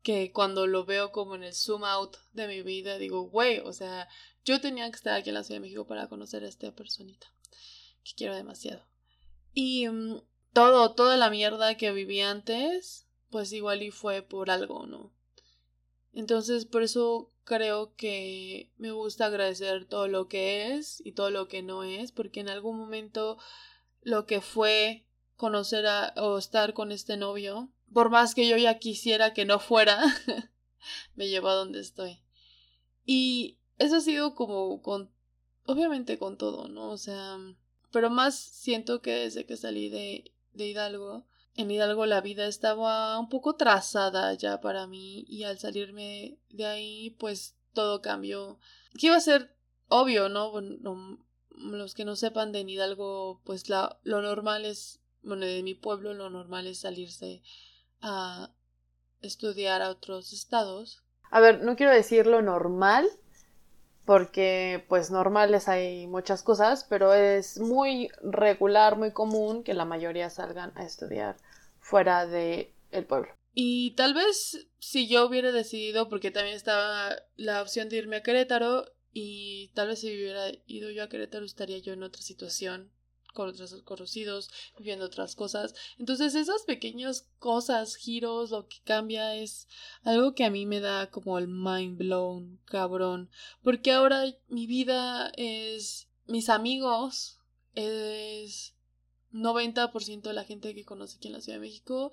que 0.03 0.33
cuando 0.33 0.67
lo 0.67 0.85
veo 0.85 1.13
como 1.13 1.35
en 1.35 1.45
el 1.45 1.55
zoom 1.55 1.85
out 1.85 2.17
de 2.33 2.49
mi 2.49 2.63
vida, 2.63 2.99
digo, 2.99 3.23
güey, 3.23 3.61
o 3.61 3.73
sea, 3.73 4.09
yo 4.45 4.61
tenía 4.61 4.89
que 4.91 4.97
estar 4.97 5.15
aquí 5.15 5.31
en 5.31 5.35
la 5.35 5.45
Ciudad 5.45 5.61
de 5.61 5.67
México 5.67 5.87
para 5.87 6.09
conocer 6.09 6.45
a 6.45 6.49
esta 6.49 6.75
personita, 6.75 7.27
que 8.05 8.13
quiero 8.17 8.35
demasiado. 8.35 8.87
Y 9.53 9.89
mm, 9.89 10.23
todo, 10.53 10.95
toda 10.95 11.17
la 11.17 11.31
mierda 11.31 11.77
que 11.77 11.93
viví 11.93 12.21
antes, 12.21 13.07
pues 13.31 13.53
igual 13.53 13.83
y 13.83 13.91
fue 13.91 14.23
por 14.23 14.51
algo, 14.51 14.87
¿no? 14.87 15.13
Entonces, 16.13 16.65
por 16.65 16.83
eso 16.83 17.33
creo 17.45 17.95
que 17.95 18.73
me 18.77 18.91
gusta 18.91 19.27
agradecer 19.27 19.87
todo 19.87 20.09
lo 20.09 20.29
que 20.29 20.75
es 20.75 21.01
y 21.05 21.13
todo 21.13 21.31
lo 21.31 21.49
que 21.49 21.63
no 21.63 21.85
es, 21.85 22.13
porque 22.13 22.41
en 22.41 22.49
algún 22.49 22.79
momento 22.79 23.39
lo 24.03 24.27
que 24.27 24.41
fue 24.41 25.07
conocer 25.37 25.87
a, 25.87 26.13
o 26.17 26.39
estar 26.39 26.75
con 26.75 26.93
este 26.93 27.17
novio, 27.17 27.71
por 27.93 28.11
más 28.11 28.35
que 28.35 28.49
yo 28.49 28.57
ya 28.57 28.79
quisiera 28.79 29.35
que 29.35 29.45
no 29.45 29.59
fuera, 29.59 29.99
me 31.15 31.29
llevó 31.29 31.49
a 31.49 31.55
donde 31.55 31.81
estoy. 31.81 32.21
Y 33.05 33.59
eso 33.79 33.97
ha 33.97 34.01
sido 34.01 34.35
como 34.35 34.83
con, 34.83 35.11
obviamente 35.67 36.19
con 36.19 36.37
todo, 36.37 36.69
¿no? 36.69 36.91
O 36.91 36.99
sea, 36.99 37.39
pero 37.91 38.11
más 38.11 38.39
siento 38.39 39.01
que 39.01 39.13
desde 39.13 39.47
que 39.47 39.57
salí 39.57 39.89
de, 39.89 40.33
de 40.53 40.69
Hidalgo, 40.69 41.27
en 41.55 41.71
Hidalgo 41.71 42.07
la 42.07 42.21
vida 42.21 42.47
estaba 42.47 43.19
un 43.19 43.29
poco 43.29 43.57
trazada 43.57 44.33
ya 44.35 44.61
para 44.61 44.87
mí 44.87 45.25
y 45.29 45.43
al 45.43 45.59
salirme 45.59 46.39
de 46.51 46.67
ahí 46.67 47.11
pues 47.19 47.57
todo 47.73 48.01
cambió. 48.01 48.59
Que 48.99 49.09
iba 49.09 49.17
a 49.17 49.21
ser 49.21 49.57
obvio, 49.89 50.29
¿no? 50.29 50.51
Bueno, 50.51 51.19
los 51.51 51.95
que 51.95 52.05
no 52.05 52.15
sepan 52.15 52.53
de 52.53 52.61
Hidalgo 52.61 53.41
pues 53.45 53.69
la, 53.69 53.99
lo 54.05 54.23
normal 54.23 54.65
es, 54.65 55.01
bueno, 55.23 55.47
de 55.47 55.63
mi 55.63 55.75
pueblo 55.75 56.15
lo 56.15 56.31
normal 56.31 56.67
es 56.67 56.81
salirse 56.81 57.43
a 58.01 58.51
estudiar 59.23 59.83
a 59.83 59.91
otros 59.91 60.33
estados. 60.33 61.03
A 61.31 61.41
ver, 61.41 61.63
no 61.63 61.77
quiero 61.77 61.93
decir 61.93 62.27
lo 62.27 62.43
normal, 62.43 63.07
porque 64.05 64.85
pues 64.89 65.11
normales 65.11 65.69
hay 65.69 66.07
muchas 66.07 66.43
cosas, 66.43 66.85
pero 66.85 67.13
es 67.13 67.59
muy 67.59 68.09
regular, 68.23 68.97
muy 68.97 69.13
común 69.13 69.63
que 69.63 69.75
la 69.75 69.85
mayoría 69.85 70.31
salgan 70.31 70.73
a 70.77 70.85
estudiar 70.85 71.37
fuera 71.79 72.27
de 72.27 72.73
el 72.91 73.05
pueblo. 73.05 73.29
Y 73.53 73.91
tal 73.97 74.15
vez 74.15 74.69
si 74.79 75.09
yo 75.09 75.27
hubiera 75.27 75.53
decidido, 75.53 76.09
porque 76.09 76.31
también 76.31 76.57
estaba 76.57 77.17
la 77.37 77.61
opción 77.61 77.89
de 77.89 77.97
irme 77.97 78.17
a 78.17 78.23
Querétaro, 78.23 78.87
y 79.13 79.73
tal 79.75 79.89
vez 79.89 80.01
si 80.01 80.15
hubiera 80.15 80.49
ido 80.67 80.91
yo 80.91 81.03
a 81.03 81.09
Querétaro 81.09 81.45
estaría 81.45 81.79
yo 81.79 81.93
en 81.93 82.03
otra 82.03 82.23
situación, 82.23 82.91
con 83.35 83.49
otros 83.49 83.75
conocidos, 83.83 84.51
viviendo 84.77 85.05
otras 85.05 85.35
cosas. 85.35 85.75
Entonces 85.99 86.35
esas 86.35 86.63
pequeñas 86.63 87.29
cosas, 87.39 87.97
giros, 87.97 88.51
lo 88.51 88.69
que 88.69 88.79
cambia 88.85 89.37
es 89.37 89.69
algo 90.03 90.35
que 90.35 90.45
a 90.45 90.51
mí 90.51 90.67
me 90.67 90.81
da 90.81 91.11
como 91.11 91.39
el 91.39 91.49
mind 91.49 91.99
blown, 91.99 92.61
cabrón. 92.65 93.31
Porque 93.63 93.93
ahora 93.93 94.25
mi 94.49 94.67
vida 94.67 95.33
es 95.37 96.09
mis 96.27 96.49
amigos, 96.49 97.41
es 97.75 98.75
90% 99.33 100.23
de 100.23 100.33
la 100.33 100.45
gente 100.45 100.75
que 100.75 100.85
conoce 100.85 101.17
aquí 101.17 101.29
en 101.29 101.35
la 101.35 101.41
Ciudad 101.41 101.59
de 101.59 101.67
México 101.67 102.13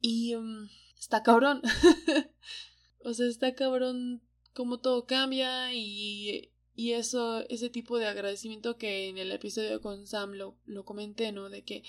y 0.00 0.36
mm, 0.36 0.68
está 0.98 1.22
cabrón. 1.22 1.62
o 3.04 3.14
sea, 3.14 3.26
está 3.26 3.54
cabrón 3.54 4.22
como 4.54 4.78
todo 4.78 5.06
cambia 5.06 5.72
y, 5.74 6.50
y 6.74 6.92
eso, 6.92 7.44
ese 7.48 7.70
tipo 7.70 7.98
de 7.98 8.06
agradecimiento 8.06 8.76
que 8.76 9.08
en 9.08 9.18
el 9.18 9.30
episodio 9.32 9.80
con 9.80 10.06
Sam 10.06 10.32
lo, 10.32 10.56
lo 10.66 10.84
comenté, 10.84 11.32
¿no? 11.32 11.48
De 11.48 11.62
que, 11.62 11.84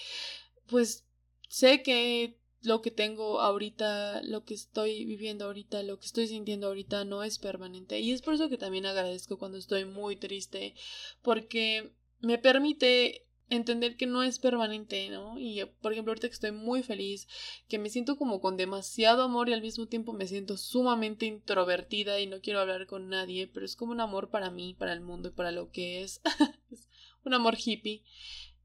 pues, 0.68 1.06
sé 1.50 1.82
que 1.82 2.38
lo 2.62 2.82
que 2.82 2.92
tengo 2.92 3.42
ahorita, 3.42 4.22
lo 4.24 4.44
que 4.44 4.54
estoy 4.54 5.06
viviendo 5.06 5.46
ahorita, 5.46 5.84
lo 5.84 6.00
que 6.00 6.06
estoy 6.06 6.28
sintiendo 6.28 6.68
ahorita 6.68 7.06
no 7.06 7.24
es 7.24 7.38
permanente. 7.40 8.00
Y 8.00 8.12
es 8.12 8.22
por 8.22 8.34
eso 8.34 8.50
que 8.50 8.58
también 8.58 8.86
agradezco 8.86 9.38
cuando 9.38 9.58
estoy 9.58 9.86
muy 9.86 10.16
triste, 10.16 10.76
porque 11.22 11.92
me 12.22 12.38
permite 12.38 13.25
entender 13.50 13.96
que 13.96 14.08
no 14.08 14.24
es 14.24 14.40
permanente, 14.40 15.10
¿no? 15.10 15.38
Y 15.38 15.64
por 15.82 15.92
ejemplo, 15.92 16.12
ahorita 16.12 16.28
que 16.28 16.34
estoy 16.34 16.52
muy 16.52 16.84
feliz, 16.84 17.28
que 17.68 17.80
me 17.80 17.90
siento 17.90 18.18
como 18.18 18.42
con 18.42 18.58
demasiado 18.58 19.24
amor 19.24 19.50
y 19.50 19.54
al 19.54 19.62
mismo 19.62 19.88
tiempo 19.88 20.14
me 20.14 20.28
siento 20.28 20.58
sumamente 20.58 21.26
introvertida 21.26 22.20
y 22.20 22.28
no 22.28 22.42
quiero 22.42 22.60
hablar 22.60 22.88
con 22.88 23.10
nadie, 23.10 23.48
pero 23.48 23.66
es 23.66 23.76
como 23.76 23.92
un 23.92 24.02
amor 24.02 24.30
para 24.30 24.50
mí, 24.50 24.76
para 24.78 24.94
el 24.94 25.02
mundo 25.02 25.30
y 25.30 25.32
para 25.32 25.52
lo 25.52 25.70
que 25.72 26.02
es. 26.02 26.22
un 27.24 27.34
amor 27.34 27.56
hippie. 27.64 28.04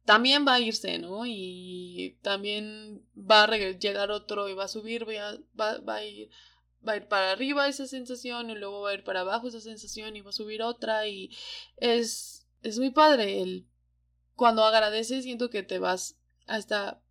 También 0.04 0.46
va 0.46 0.54
a 0.54 0.60
irse, 0.60 0.98
¿no? 0.98 1.24
Y 1.26 2.18
también 2.22 3.02
va 3.16 3.44
a 3.44 3.56
llegar 3.56 4.10
otro 4.10 4.48
y 4.48 4.54
va 4.54 4.64
a 4.64 4.68
subir, 4.68 5.06
va, 5.06 5.38
va, 5.58 5.78
va 5.80 5.96
a 5.96 6.04
ir 6.04 6.30
va 6.86 6.92
a 6.92 6.96
ir 6.96 7.08
para 7.08 7.32
arriba 7.32 7.68
esa 7.68 7.86
sensación 7.86 8.48
y 8.48 8.54
luego 8.54 8.80
va 8.80 8.90
a 8.90 8.94
ir 8.94 9.04
para 9.04 9.20
abajo 9.20 9.48
esa 9.48 9.60
sensación 9.60 10.16
y 10.16 10.22
va 10.22 10.30
a 10.30 10.32
subir 10.32 10.62
otra 10.62 11.06
y 11.06 11.30
es 11.76 12.46
es 12.62 12.78
muy 12.78 12.90
padre 12.90 13.42
el 13.42 13.66
cuando 14.40 14.64
agradeces 14.64 15.24
siento 15.24 15.50
que 15.50 15.62
te 15.62 15.78
vas 15.78 16.16
hasta 16.46 17.02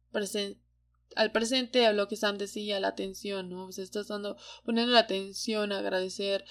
al 1.15 1.31
presente, 1.31 1.85
a 1.85 1.93
lo 1.93 2.07
que 2.07 2.15
Sam 2.15 2.39
decía, 2.39 2.79
la 2.79 2.87
atención, 2.87 3.49
¿no? 3.49 3.67
O 3.67 3.71
sea, 3.71 3.83
estás 3.83 4.07
dando, 4.07 4.35
poniendo 4.65 4.93
la 4.93 5.01
atención, 5.01 5.71
agradecer 5.71 6.43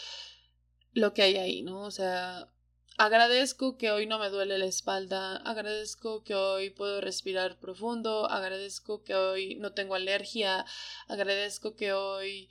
lo 0.92 1.14
que 1.14 1.23
hay 1.23 1.37
ahí, 1.37 1.62
¿no? 1.62 1.80
O 1.80 1.90
sea, 1.90 2.52
agradezco 2.97 3.76
que 3.76 3.90
hoy 3.90 4.06
no 4.06 4.20
me 4.20 4.30
duele 4.30 4.56
la 4.56 4.66
espalda, 4.66 5.38
agradezco 5.38 6.23
que 6.23 6.37
hoy 6.37 6.70
puedo 6.70 7.00
respirar 7.00 7.58
profundo, 7.58 8.30
agradezco 8.30 9.02
que 9.02 9.16
hoy 9.16 9.56
no 9.56 9.73
tengo 9.73 9.97
alergia, 9.97 10.64
agradezco 11.08 11.75
que 11.75 11.92
hoy 11.92 12.49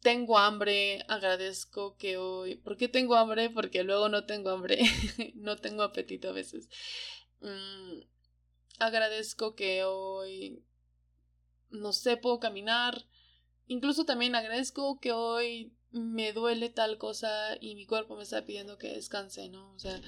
tengo 0.00 0.38
hambre, 0.38 1.04
agradezco 1.08 1.96
que 1.96 2.18
hoy... 2.18 2.54
¿Por 2.54 2.76
qué 2.76 2.86
tengo 2.86 3.16
hambre? 3.16 3.50
Porque 3.50 3.82
luego 3.82 4.08
no 4.08 4.26
tengo 4.26 4.50
hambre, 4.50 4.78
no 5.34 5.56
tengo 5.56 5.82
apetito 5.82 6.28
a 6.28 6.32
veces. 6.32 6.68
Mm, 7.44 8.00
agradezco 8.78 9.54
que 9.54 9.84
hoy, 9.84 10.64
no 11.70 11.92
sé, 11.92 12.16
puedo 12.16 12.40
caminar. 12.40 13.06
Incluso 13.66 14.04
también 14.04 14.34
agradezco 14.34 14.98
que 14.98 15.12
hoy 15.12 15.74
me 15.90 16.32
duele 16.32 16.70
tal 16.70 16.98
cosa 16.98 17.56
y 17.60 17.74
mi 17.76 17.86
cuerpo 17.86 18.16
me 18.16 18.22
está 18.24 18.44
pidiendo 18.44 18.78
que 18.78 18.88
descanse, 18.88 19.48
¿no? 19.48 19.72
O 19.74 19.78
sea, 19.78 20.00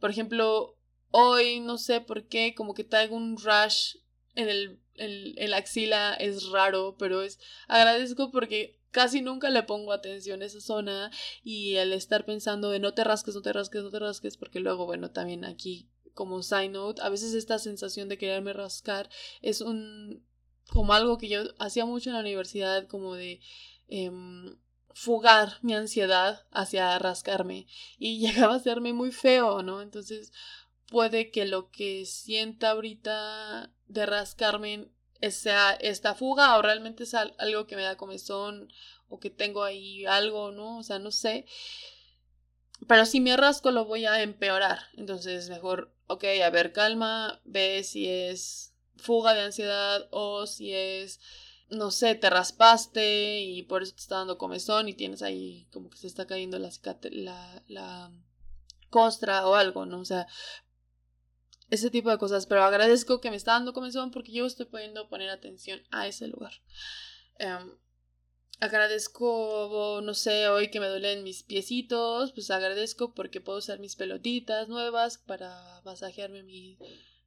por 0.00 0.10
ejemplo, 0.10 0.76
hoy 1.10 1.60
no 1.60 1.78
sé 1.78 2.00
por 2.00 2.28
qué, 2.28 2.54
como 2.54 2.74
que 2.74 2.84
traigo 2.84 3.16
un 3.16 3.38
rush 3.38 3.96
en 4.34 4.78
el, 4.94 5.54
axila, 5.54 6.14
es 6.14 6.48
raro, 6.50 6.96
pero 6.98 7.22
es 7.22 7.38
agradezco 7.68 8.30
porque 8.30 8.78
casi 8.90 9.22
nunca 9.22 9.50
le 9.50 9.62
pongo 9.62 9.92
atención 9.92 10.42
a 10.42 10.46
esa 10.46 10.60
zona 10.60 11.10
y 11.42 11.76
el 11.76 11.92
estar 11.92 12.24
pensando 12.24 12.70
de 12.70 12.78
no 12.80 12.94
te 12.94 13.04
rasques, 13.04 13.34
no 13.34 13.42
te 13.42 13.52
rasques, 13.52 13.82
no 13.82 13.90
te 13.90 13.98
rasques, 13.98 14.36
porque 14.36 14.60
luego, 14.60 14.86
bueno, 14.86 15.10
también 15.10 15.44
aquí 15.44 15.88
como 16.14 16.42
side 16.42 16.68
note, 16.68 17.02
a 17.02 17.08
veces 17.08 17.34
esta 17.34 17.58
sensación 17.58 18.08
de 18.08 18.18
quererme 18.18 18.52
rascar 18.52 19.08
es 19.40 19.60
un 19.60 20.24
como 20.72 20.94
algo 20.94 21.18
que 21.18 21.28
yo 21.28 21.42
hacía 21.58 21.84
mucho 21.84 22.10
en 22.10 22.14
la 22.14 22.20
universidad, 22.20 22.86
como 22.86 23.14
de 23.14 23.40
em, 23.88 24.56
fugar 24.94 25.58
mi 25.62 25.74
ansiedad 25.74 26.46
hacia 26.50 26.98
rascarme 26.98 27.66
y 27.98 28.18
llegaba 28.20 28.56
a 28.56 28.60
serme 28.60 28.92
muy 28.92 29.12
feo, 29.12 29.62
¿no? 29.62 29.82
Entonces 29.82 30.32
puede 30.86 31.30
que 31.30 31.46
lo 31.46 31.70
que 31.70 32.04
sienta 32.06 32.70
ahorita 32.70 33.72
de 33.86 34.06
rascarme 34.06 34.88
sea 35.30 35.72
esta 35.72 36.14
fuga 36.14 36.56
o 36.56 36.62
realmente 36.62 37.04
es 37.04 37.14
algo 37.14 37.66
que 37.66 37.76
me 37.76 37.82
da 37.82 37.96
comezón 37.96 38.72
o 39.08 39.20
que 39.20 39.30
tengo 39.30 39.62
ahí 39.62 40.04
algo, 40.06 40.52
¿no? 40.52 40.78
O 40.78 40.82
sea, 40.82 40.98
no 40.98 41.10
sé. 41.10 41.46
Pero 42.86 43.06
si 43.06 43.20
me 43.20 43.36
rasco 43.36 43.70
lo 43.70 43.84
voy 43.84 44.06
a 44.06 44.22
empeorar. 44.22 44.80
Entonces 44.96 45.48
mejor 45.48 45.92
ok, 46.12 46.24
a 46.44 46.50
ver, 46.50 46.72
calma, 46.72 47.40
ve 47.44 47.82
si 47.84 48.08
es 48.08 48.74
fuga 48.96 49.34
de 49.34 49.42
ansiedad 49.42 50.08
o 50.10 50.46
si 50.46 50.72
es, 50.72 51.20
no 51.70 51.90
sé, 51.90 52.14
te 52.14 52.28
raspaste 52.30 53.40
y 53.40 53.62
por 53.62 53.82
eso 53.82 53.94
te 53.94 54.00
está 54.00 54.16
dando 54.18 54.38
comezón 54.38 54.88
y 54.88 54.94
tienes 54.94 55.22
ahí 55.22 55.66
como 55.72 55.90
que 55.90 55.96
se 55.96 56.06
está 56.06 56.26
cayendo 56.26 56.58
la, 56.58 56.70
la, 57.12 57.62
la 57.66 58.12
costra 58.90 59.46
o 59.46 59.54
algo, 59.54 59.86
¿no? 59.86 60.00
O 60.00 60.04
sea, 60.04 60.26
ese 61.70 61.90
tipo 61.90 62.10
de 62.10 62.18
cosas, 62.18 62.46
pero 62.46 62.62
agradezco 62.62 63.20
que 63.20 63.30
me 63.30 63.36
está 63.36 63.52
dando 63.52 63.72
comezón 63.72 64.10
porque 64.10 64.32
yo 64.32 64.44
estoy 64.44 64.66
pudiendo 64.66 65.08
poner 65.08 65.30
atención 65.30 65.82
a 65.90 66.06
ese 66.06 66.28
lugar. 66.28 66.52
Em, 67.38 67.78
agradezco, 68.62 70.00
no 70.04 70.14
sé, 70.14 70.46
hoy 70.48 70.70
que 70.70 70.78
me 70.78 70.86
duelen 70.86 71.24
mis 71.24 71.42
piecitos, 71.42 72.30
pues 72.30 72.48
agradezco 72.52 73.12
porque 73.12 73.40
puedo 73.40 73.58
usar 73.58 73.80
mis 73.80 73.96
pelotitas 73.96 74.68
nuevas 74.68 75.18
para 75.18 75.82
masajearme 75.84 76.44
mi, 76.44 76.78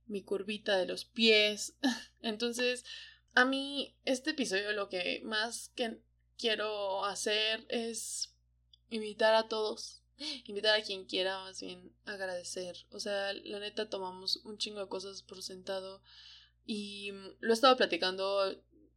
mi 0.05 0.23
curvita 0.23 0.77
de 0.77 0.85
los 0.85 1.03
pies. 1.03 1.75
Entonces, 2.21 2.85
a 3.33 3.43
mí 3.43 3.97
este 4.05 4.29
episodio 4.29 4.71
lo 4.71 4.87
que 4.87 5.21
más 5.25 5.73
que 5.75 5.99
quiero 6.37 7.03
hacer 7.03 7.65
es 7.67 8.33
invitar 8.89 9.35
a 9.35 9.49
todos, 9.49 10.03
invitar 10.45 10.79
a 10.79 10.83
quien 10.83 11.03
quiera, 11.03 11.39
más 11.39 11.59
bien 11.59 11.93
agradecer. 12.05 12.77
O 12.91 13.01
sea, 13.01 13.33
la 13.33 13.59
neta 13.59 13.89
tomamos 13.89 14.37
un 14.45 14.57
chingo 14.57 14.79
de 14.79 14.87
cosas 14.87 15.21
por 15.21 15.43
sentado 15.43 16.01
y 16.65 17.11
lo 17.41 17.49
he 17.49 17.53
estado 17.53 17.75
platicando 17.75 18.55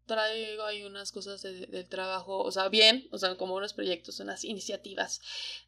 traigo 0.08 0.64
ahí 0.64 0.82
unas 0.82 1.12
cosas 1.12 1.40
del 1.42 1.88
trabajo, 1.88 2.40
o 2.40 2.50
sea, 2.50 2.68
bien, 2.68 3.06
o 3.12 3.18
sea, 3.18 3.36
como 3.36 3.54
unos 3.54 3.74
proyectos, 3.74 4.18
unas 4.18 4.42
iniciativas 4.42 5.20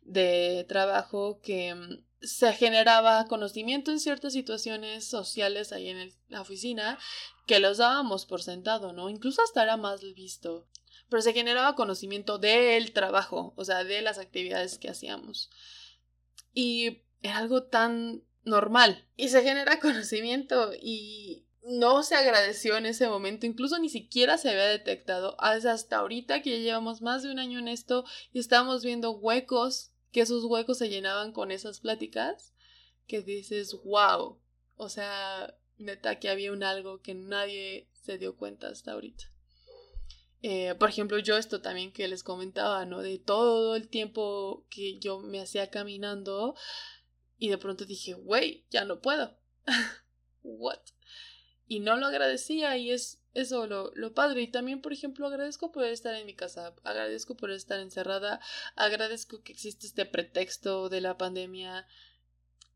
de 0.03 0.67
trabajo 0.69 1.41
que 1.41 1.73
mm, 1.77 2.05
se 2.23 2.53
generaba 2.53 3.27
conocimiento 3.27 3.93
en 3.93 4.01
ciertas 4.01 4.33
situaciones 4.33 5.05
sociales 5.05 5.73
ahí 5.73 5.89
en 5.89 6.13
la 6.29 6.41
oficina 6.41 6.99
que 7.47 7.61
los 7.61 7.79
dábamos 7.79 8.27
por 8.27 8.43
sentado, 8.43 8.93
¿no? 8.93 9.09
Incluso 9.09 9.43
hasta 9.43 9.63
era 9.63 9.77
más 9.77 10.01
visto. 10.15 10.67
Pero 11.09 11.23
se 11.23 11.33
generaba 11.33 11.75
conocimiento 11.75 12.39
del 12.39 12.93
trabajo, 12.93 13.53
o 13.57 13.65
sea, 13.65 13.85
de 13.85 14.03
las 14.03 14.19
actividades 14.19 14.79
que 14.79 14.89
hacíamos. 14.89 15.51
Y 16.53 17.03
era 17.23 17.39
algo 17.39 17.65
tan 17.65 18.23
normal. 18.45 19.09
Y 19.17 19.29
se 19.29 19.43
genera 19.43 19.81
conocimiento 19.81 20.73
y 20.81 21.47
no 21.63 22.03
se 22.03 22.15
agradeció 22.15 22.77
en 22.77 22.87
ese 22.87 23.09
momento, 23.09 23.47
incluso 23.47 23.79
ni 23.79 23.89
siquiera 23.89 24.39
se 24.39 24.51
había 24.51 24.67
detectado. 24.67 25.37
Hasta 25.39 25.97
ahorita 25.97 26.43
que 26.43 26.51
ya 26.51 26.59
llevamos 26.59 27.03
más 27.03 27.23
de 27.23 27.31
un 27.31 27.39
año 27.39 27.59
en 27.59 27.69
esto 27.69 28.05
y 28.33 28.39
estamos 28.39 28.85
viendo 28.85 29.13
huecos, 29.13 29.93
que 30.13 30.23
esos 30.23 30.45
huecos 30.45 30.79
se 30.79 30.89
llenaban 30.89 31.33
con 31.33 31.51
esas 31.51 31.81
pláticas, 31.81 32.55
que 33.07 33.23
dices, 33.23 33.77
wow, 33.85 34.41
o 34.77 34.89
sea, 34.89 35.55
neta 35.77 36.19
que 36.19 36.29
había 36.29 36.53
un 36.53 36.63
algo 36.63 37.01
que 37.01 37.15
nadie 37.15 37.89
se 37.93 38.19
dio 38.19 38.37
cuenta 38.37 38.69
hasta 38.69 38.93
ahorita. 38.93 39.25
Eh, 40.43 40.75
por 40.79 40.89
ejemplo, 40.89 41.19
yo 41.19 41.37
esto 41.37 41.61
también 41.61 41.93
que 41.93 42.09
les 42.09 42.23
comentaba, 42.23 42.87
¿no? 42.87 43.03
De 43.03 43.19
todo 43.19 43.77
el 43.77 43.89
tiempo 43.89 44.67
que 44.71 44.99
yo 44.99 45.21
me 45.21 45.41
hacía 45.41 45.71
caminando 45.71 46.55
y 47.37 47.51
de 47.51 47.59
pronto 47.59 47.85
dije, 47.85 48.15
wey, 48.15 48.67
ya 48.71 48.85
no 48.85 49.01
puedo. 49.01 49.37
What? 50.43 50.81
Y 51.71 51.79
no 51.79 51.97
lo 51.97 52.07
agradecía 52.07 52.77
y 52.77 52.91
es 52.91 53.23
eso 53.33 53.69
lo, 53.69 53.93
lo 53.95 54.13
padre. 54.13 54.43
Y 54.43 54.49
también, 54.49 54.83
por 54.83 54.93
ejemplo, 54.93 55.25
agradezco 55.25 55.71
por 55.71 55.85
estar 55.85 56.17
en 56.17 56.27
mi 56.27 56.35
casa, 56.35 56.75
agradezco 56.83 57.37
por 57.37 57.53
estar 57.53 57.79
encerrada, 57.79 58.41
agradezco 58.75 59.45
que 59.45 59.53
existe 59.53 59.87
este 59.87 60.05
pretexto 60.05 60.89
de 60.89 61.01
la 61.01 61.17
pandemia 61.17 61.87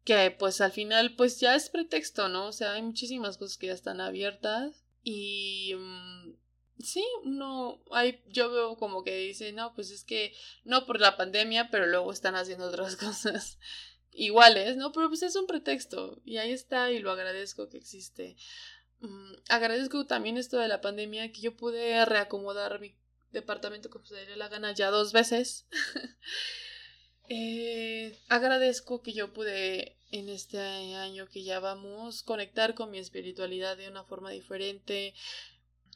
que 0.04 0.30
pues 0.30 0.60
al 0.60 0.70
final 0.70 1.16
pues 1.16 1.40
ya 1.40 1.56
es 1.56 1.70
pretexto, 1.70 2.28
¿no? 2.28 2.46
O 2.46 2.52
sea, 2.52 2.74
hay 2.74 2.82
muchísimas 2.82 3.36
cosas 3.36 3.58
que 3.58 3.66
ya 3.66 3.72
están 3.72 4.00
abiertas 4.00 4.84
y 5.02 5.74
mm, 5.76 6.36
sí, 6.78 7.04
no, 7.24 7.82
hay, 7.90 8.22
yo 8.28 8.48
veo 8.52 8.76
como 8.76 9.02
que 9.02 9.16
dice, 9.16 9.52
no, 9.52 9.74
pues 9.74 9.90
es 9.90 10.04
que 10.04 10.36
no 10.62 10.86
por 10.86 11.00
la 11.00 11.16
pandemia, 11.16 11.68
pero 11.68 11.86
luego 11.86 12.12
están 12.12 12.36
haciendo 12.36 12.66
otras 12.66 12.94
cosas 13.04 13.58
iguales, 14.14 14.76
¿no? 14.76 14.92
Pero 14.92 15.08
pues 15.08 15.22
es 15.22 15.34
un 15.34 15.46
pretexto 15.46 16.20
y 16.24 16.36
ahí 16.36 16.52
está 16.52 16.90
y 16.90 17.00
lo 17.00 17.10
agradezco 17.10 17.68
que 17.68 17.78
existe. 17.78 18.36
Mm, 19.04 19.34
agradezco 19.50 20.06
también 20.06 20.38
esto 20.38 20.58
de 20.58 20.68
la 20.68 20.80
pandemia 20.80 21.30
que 21.30 21.42
yo 21.42 21.54
pude 21.56 22.04
reacomodar 22.06 22.80
mi 22.80 22.94
departamento 23.32 23.90
como 23.90 24.06
se 24.06 24.16
diera 24.16 24.36
la 24.36 24.48
gana 24.48 24.72
ya 24.72 24.90
dos 24.90 25.12
veces. 25.12 25.66
Eh, 27.30 28.18
agradezco 28.28 29.00
que 29.00 29.14
yo 29.14 29.32
pude 29.32 29.96
en 30.10 30.28
este 30.28 30.58
año 30.60 31.26
que 31.26 31.42
ya 31.42 31.58
vamos 31.58 32.22
conectar 32.22 32.74
con 32.74 32.90
mi 32.90 32.98
espiritualidad 32.98 33.78
de 33.78 33.88
una 33.88 34.04
forma 34.04 34.30
diferente. 34.30 35.14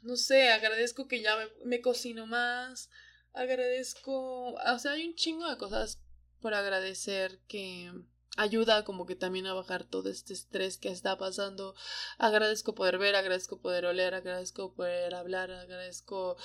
No 0.01 0.17
sé, 0.17 0.49
agradezco 0.49 1.07
que 1.07 1.21
ya 1.21 1.37
me, 1.37 1.49
me 1.67 1.81
cocino 1.83 2.27
más. 2.27 2.89
Agradezco, 3.35 4.55
o 4.55 4.79
sea, 4.79 4.93
hay 4.93 5.07
un 5.07 5.17
chingo 5.17 5.47
de 5.51 5.59
cosas 5.59 6.01
por 6.41 6.55
agradecer 6.55 7.41
que 7.47 7.93
ayuda 8.39 8.85
como 8.85 9.05
que 9.05 9.17
también 9.17 9.47
a 9.47 9.53
bajar 9.53 9.85
todo 9.85 10.09
este 10.09 10.33
estrés 10.33 10.79
que 10.79 10.89
está 10.89 11.19
pasando. 11.19 11.75
Agradezco 12.19 12.75
poder 12.75 12.97
ver, 12.99 13.17
agradezco 13.17 13.61
poder 13.61 13.85
oler, 13.85 14.15
agradezco 14.15 14.75
poder 14.75 15.15
hablar, 15.15 15.51
agradezco 15.51 16.37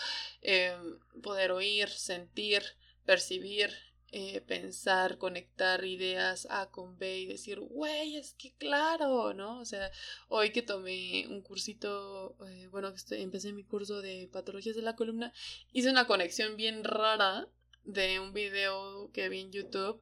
eh, 0.41 0.75
poder 1.21 1.51
oír, 1.51 1.89
sentir, 1.89 2.63
percibir, 3.05 3.71
eh, 4.11 4.41
pensar, 4.41 5.19
conectar 5.19 5.85
ideas 5.85 6.47
A 6.49 6.71
con 6.71 6.97
B 6.97 7.19
y 7.19 7.25
decir, 7.27 7.59
güey, 7.59 8.17
es 8.17 8.33
que 8.33 8.53
claro, 8.55 9.33
¿no? 9.35 9.59
O 9.59 9.65
sea, 9.65 9.91
hoy 10.29 10.51
que 10.51 10.63
tomé 10.63 11.27
un 11.27 11.41
cursito, 11.41 12.35
eh, 12.47 12.67
bueno, 12.71 12.91
que 12.93 13.21
empecé 13.21 13.53
mi 13.53 13.63
curso 13.63 14.01
de 14.01 14.29
patologías 14.33 14.75
de 14.75 14.81
la 14.81 14.95
columna, 14.95 15.31
hice 15.71 15.91
una 15.91 16.07
conexión 16.07 16.57
bien 16.57 16.83
rara 16.83 17.47
de 17.83 18.19
un 18.19 18.33
video 18.33 19.11
que 19.11 19.29
vi 19.29 19.41
en 19.41 19.51
YouTube 19.51 20.01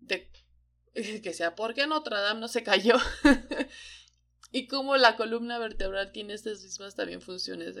de 0.00 0.30
que 1.22 1.34
sea 1.34 1.54
porque 1.54 1.86
Notre 1.86 2.16
Dame 2.16 2.40
no 2.40 2.48
se 2.48 2.62
cayó. 2.62 2.94
y 4.52 4.66
como 4.66 4.96
la 4.96 5.16
columna 5.16 5.58
vertebral 5.58 6.12
tiene 6.12 6.34
estas 6.34 6.62
mismas 6.62 6.94
también 6.94 7.20
funciones 7.20 7.76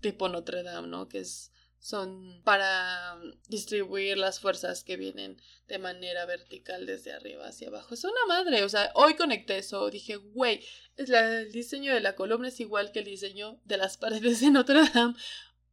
tipo 0.00 0.28
Notre 0.28 0.62
Dame, 0.62 0.88
¿no? 0.88 1.08
Que 1.08 1.20
es, 1.20 1.50
son 1.78 2.42
para 2.44 3.18
distribuir 3.48 4.18
las 4.18 4.40
fuerzas 4.40 4.84
que 4.84 4.96
vienen 4.96 5.40
de 5.66 5.78
manera 5.78 6.26
vertical 6.26 6.86
desde 6.86 7.12
arriba 7.12 7.48
hacia 7.48 7.68
abajo. 7.68 7.94
Es 7.94 8.04
una 8.04 8.26
madre, 8.26 8.64
o 8.64 8.68
sea, 8.68 8.90
hoy 8.94 9.14
conecté 9.14 9.58
eso, 9.58 9.88
dije, 9.90 10.16
güey, 10.16 10.64
el 10.96 11.52
diseño 11.52 11.94
de 11.94 12.00
la 12.00 12.16
columna 12.16 12.48
es 12.48 12.60
igual 12.60 12.92
que 12.92 13.00
el 13.00 13.06
diseño 13.06 13.60
de 13.64 13.76
las 13.76 13.96
paredes 13.98 14.40
de 14.40 14.50
Notre 14.50 14.88
Dame. 14.92 15.14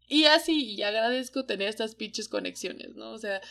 Y 0.07 0.25
así, 0.25 0.75
y 0.75 0.83
agradezco 0.83 1.45
tener 1.45 1.67
estas 1.67 1.95
pinches 1.95 2.29
conexiones, 2.29 2.95
¿no? 2.95 3.11
O 3.11 3.17
sea, 3.17 3.41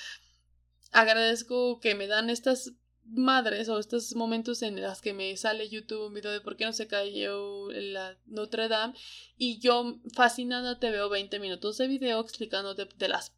agradezco 0.93 1.81
que 1.81 1.97
me 1.97 2.07
dan 2.07 2.31
estas 2.31 2.73
madres 3.07 3.69
o 3.69 3.79
estos 3.79 4.15
momentos 4.15 4.63
en 4.63 4.81
los 4.81 5.01
que 5.01 5.13
me 5.13 5.37
sale 5.37 5.69
YouTube 5.69 6.07
un 6.07 6.15
video 6.15 6.33
de 6.33 6.41
por 6.41 6.57
qué 6.57 6.65
no 6.65 6.73
se 6.73 6.87
cayó 6.87 7.71
la 7.71 8.17
Notre 8.27 8.69
Dame 8.69 8.95
y 9.37 9.59
yo 9.59 10.01
fascinada 10.15 10.79
te 10.79 10.91
veo 10.91 11.09
20 11.09 11.39
minutos 11.39 11.79
de 11.79 11.87
video 11.87 12.21
explicándote 12.21 12.89
de 12.97 13.09
las 13.09 13.35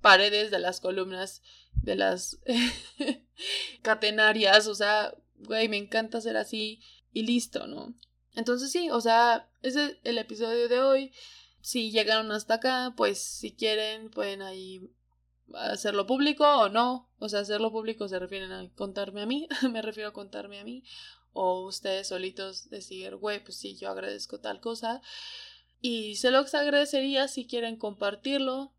paredes, 0.00 0.50
de 0.50 0.58
las 0.58 0.80
columnas, 0.80 1.42
de 1.74 1.96
las 1.96 2.38
catenarias, 3.82 4.66
o 4.66 4.74
sea, 4.74 5.14
güey, 5.36 5.68
me 5.68 5.76
encanta 5.76 6.20
ser 6.20 6.36
así 6.36 6.80
y 7.12 7.22
listo, 7.22 7.66
¿no? 7.66 7.94
Entonces 8.34 8.70
sí, 8.70 8.90
o 8.90 9.00
sea, 9.00 9.48
ese 9.62 9.84
es 9.84 9.96
el 10.04 10.18
episodio 10.18 10.68
de 10.68 10.80
hoy. 10.80 11.12
Si 11.60 11.92
llegaron 11.92 12.32
hasta 12.32 12.54
acá, 12.54 12.94
pues 12.96 13.18
si 13.18 13.52
quieren 13.52 14.10
pueden 14.10 14.42
ahí 14.42 14.90
hacerlo 15.54 16.06
público 16.06 16.44
o 16.44 16.68
no. 16.68 17.10
O 17.18 17.28
sea, 17.28 17.40
hacerlo 17.40 17.70
público 17.70 18.08
se 18.08 18.18
refieren 18.18 18.52
a 18.52 18.68
contarme 18.74 19.22
a 19.22 19.26
mí, 19.26 19.48
me 19.70 19.82
refiero 19.82 20.10
a 20.10 20.12
contarme 20.12 20.60
a 20.60 20.64
mí. 20.64 20.82
O 21.32 21.64
ustedes 21.64 22.08
solitos 22.08 22.68
decir, 22.68 23.16
güey, 23.16 23.42
pues 23.42 23.56
sí, 23.56 23.76
yo 23.76 23.88
agradezco 23.90 24.40
tal 24.40 24.60
cosa. 24.60 25.00
Y 25.80 26.16
se 26.16 26.30
los 26.30 26.54
agradecería 26.54 27.26
si 27.28 27.46
quieren 27.46 27.76
compartirlo. 27.76 28.72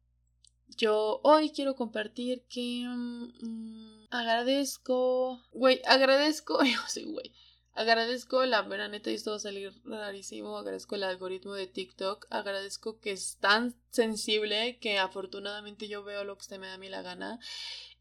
Yo 0.78 1.19
hoy 1.23 1.49
quiero 1.52 1.76
compartir 1.76 2.43
que 2.49 2.86
mm, 2.88 4.08
agradezco, 4.10 5.43
güey, 5.52 5.82
agradezco, 5.86 6.60
sí, 6.88 7.04
güey, 7.04 7.34
Agradezco 7.75 8.45
la 8.45 8.62
mera 8.63 8.88
neta 8.88 9.09
y 9.09 9.15
esto 9.15 9.31
va 9.31 9.38
a 9.38 9.39
salir 9.39 9.73
rarísimo. 9.83 10.57
Agradezco 10.57 10.95
el 10.95 11.03
algoritmo 11.03 11.53
de 11.53 11.67
TikTok. 11.67 12.27
Agradezco 12.29 12.99
que 12.99 13.12
es 13.12 13.38
tan 13.39 13.75
sensible 13.89 14.77
que 14.79 14.99
afortunadamente 14.99 15.88
yo 15.88 16.03
veo 16.03 16.23
lo 16.23 16.36
que 16.36 16.41
usted 16.41 16.59
me 16.59 16.67
da 16.67 16.75
a 16.75 16.77
mí 16.77 16.89
la 16.89 17.01
gana. 17.01 17.39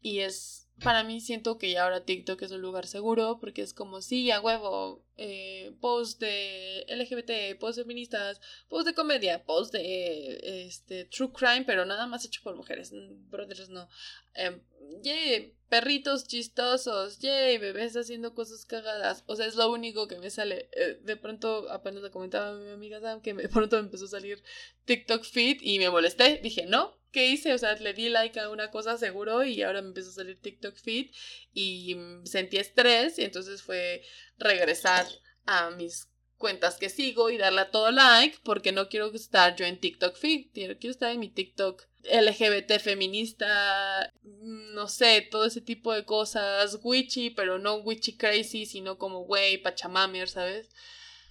Y 0.01 0.19
es 0.19 0.63
para 0.81 1.03
mí 1.03 1.21
siento 1.21 1.57
que 1.57 1.71
ya 1.71 1.83
ahora 1.83 2.03
TikTok 2.03 2.41
es 2.41 2.51
un 2.51 2.61
lugar 2.61 2.87
seguro 2.87 3.37
porque 3.39 3.61
es 3.61 3.73
como, 3.73 4.01
sí, 4.01 4.31
a 4.31 4.41
huevo, 4.41 5.05
eh, 5.17 5.75
post 5.79 6.19
de 6.19 6.85
LGBT, 6.89 7.59
post 7.59 7.79
feministas, 7.79 8.41
post 8.69 8.87
de 8.87 8.93
comedia, 8.93 9.43
post 9.45 9.73
de 9.73 10.65
este, 10.65 11.05
true 11.05 11.31
crime, 11.31 11.63
pero 11.65 11.85
nada 11.85 12.07
más 12.07 12.25
hecho 12.25 12.41
por 12.43 12.55
mujeres, 12.55 12.91
brothers 13.29 13.69
no. 13.69 13.87
Eh, 14.33 14.59
yay, 15.01 15.55
perritos 15.69 16.27
chistosos, 16.27 17.19
yay, 17.19 17.57
bebés 17.57 17.95
haciendo 17.95 18.33
cosas 18.33 18.65
cagadas. 18.65 19.23
O 19.27 19.35
sea, 19.35 19.45
es 19.45 19.55
lo 19.55 19.71
único 19.71 20.07
que 20.07 20.19
me 20.19 20.29
sale. 20.29 20.69
Eh, 20.73 20.99
de 21.01 21.17
pronto, 21.17 21.69
apenas 21.71 22.03
le 22.03 22.11
comentaba 22.11 22.53
mi 22.57 22.69
amiga 22.69 22.99
Sam 22.99 23.21
que 23.21 23.33
de 23.33 23.49
pronto 23.49 23.77
me 23.77 23.83
empezó 23.83 24.05
a 24.05 24.09
salir 24.09 24.43
TikTok 24.85 25.23
feed 25.23 25.57
y 25.61 25.79
me 25.79 25.89
molesté. 25.89 26.39
Dije, 26.43 26.65
no, 26.65 26.97
¿qué 27.11 27.27
hice? 27.27 27.53
O 27.53 27.57
sea, 27.57 27.73
le 27.75 27.93
di 27.93 28.09
like 28.09 28.39
a 28.39 28.49
una 28.49 28.71
cosa 28.71 28.97
seguro 28.97 29.43
y 29.43 29.61
ahora 29.61 29.81
me 29.81 29.89
empezó 29.89 30.09
a 30.09 30.13
salir 30.13 30.39
TikTok 30.39 30.75
feed 30.75 31.11
y 31.53 31.95
mm, 31.95 32.25
sentí 32.25 32.57
estrés 32.57 33.17
y 33.19 33.23
entonces 33.23 33.61
fue 33.61 34.03
regresar 34.37 35.05
a 35.45 35.71
mis 35.71 36.12
cuentas 36.43 36.75
que 36.75 36.89
sigo 36.89 37.29
y 37.29 37.37
darle 37.37 37.61
a 37.61 37.71
todo 37.71 37.89
like 37.89 38.37
porque 38.43 38.73
no 38.73 38.89
quiero 38.89 39.09
estar 39.13 39.55
yo 39.55 39.65
en 39.65 39.79
TikTok 39.79 40.17
feed, 40.17 40.47
quiero 40.51 40.91
estar 40.91 41.09
en 41.09 41.21
mi 41.21 41.29
TikTok 41.29 41.85
LGBT 42.03 42.79
feminista, 42.81 44.11
mm, 44.23 44.73
no 44.73 44.89
sé, 44.89 45.25
todo 45.31 45.45
ese 45.45 45.61
tipo 45.61 45.93
de 45.93 46.03
cosas, 46.03 46.79
witchy, 46.83 47.29
pero 47.29 47.59
no 47.59 47.75
witchy 47.75 48.17
crazy, 48.17 48.65
sino 48.65 48.97
como 48.97 49.21
wey, 49.21 49.57
pachamamer, 49.57 50.27
¿sabes? 50.27 50.69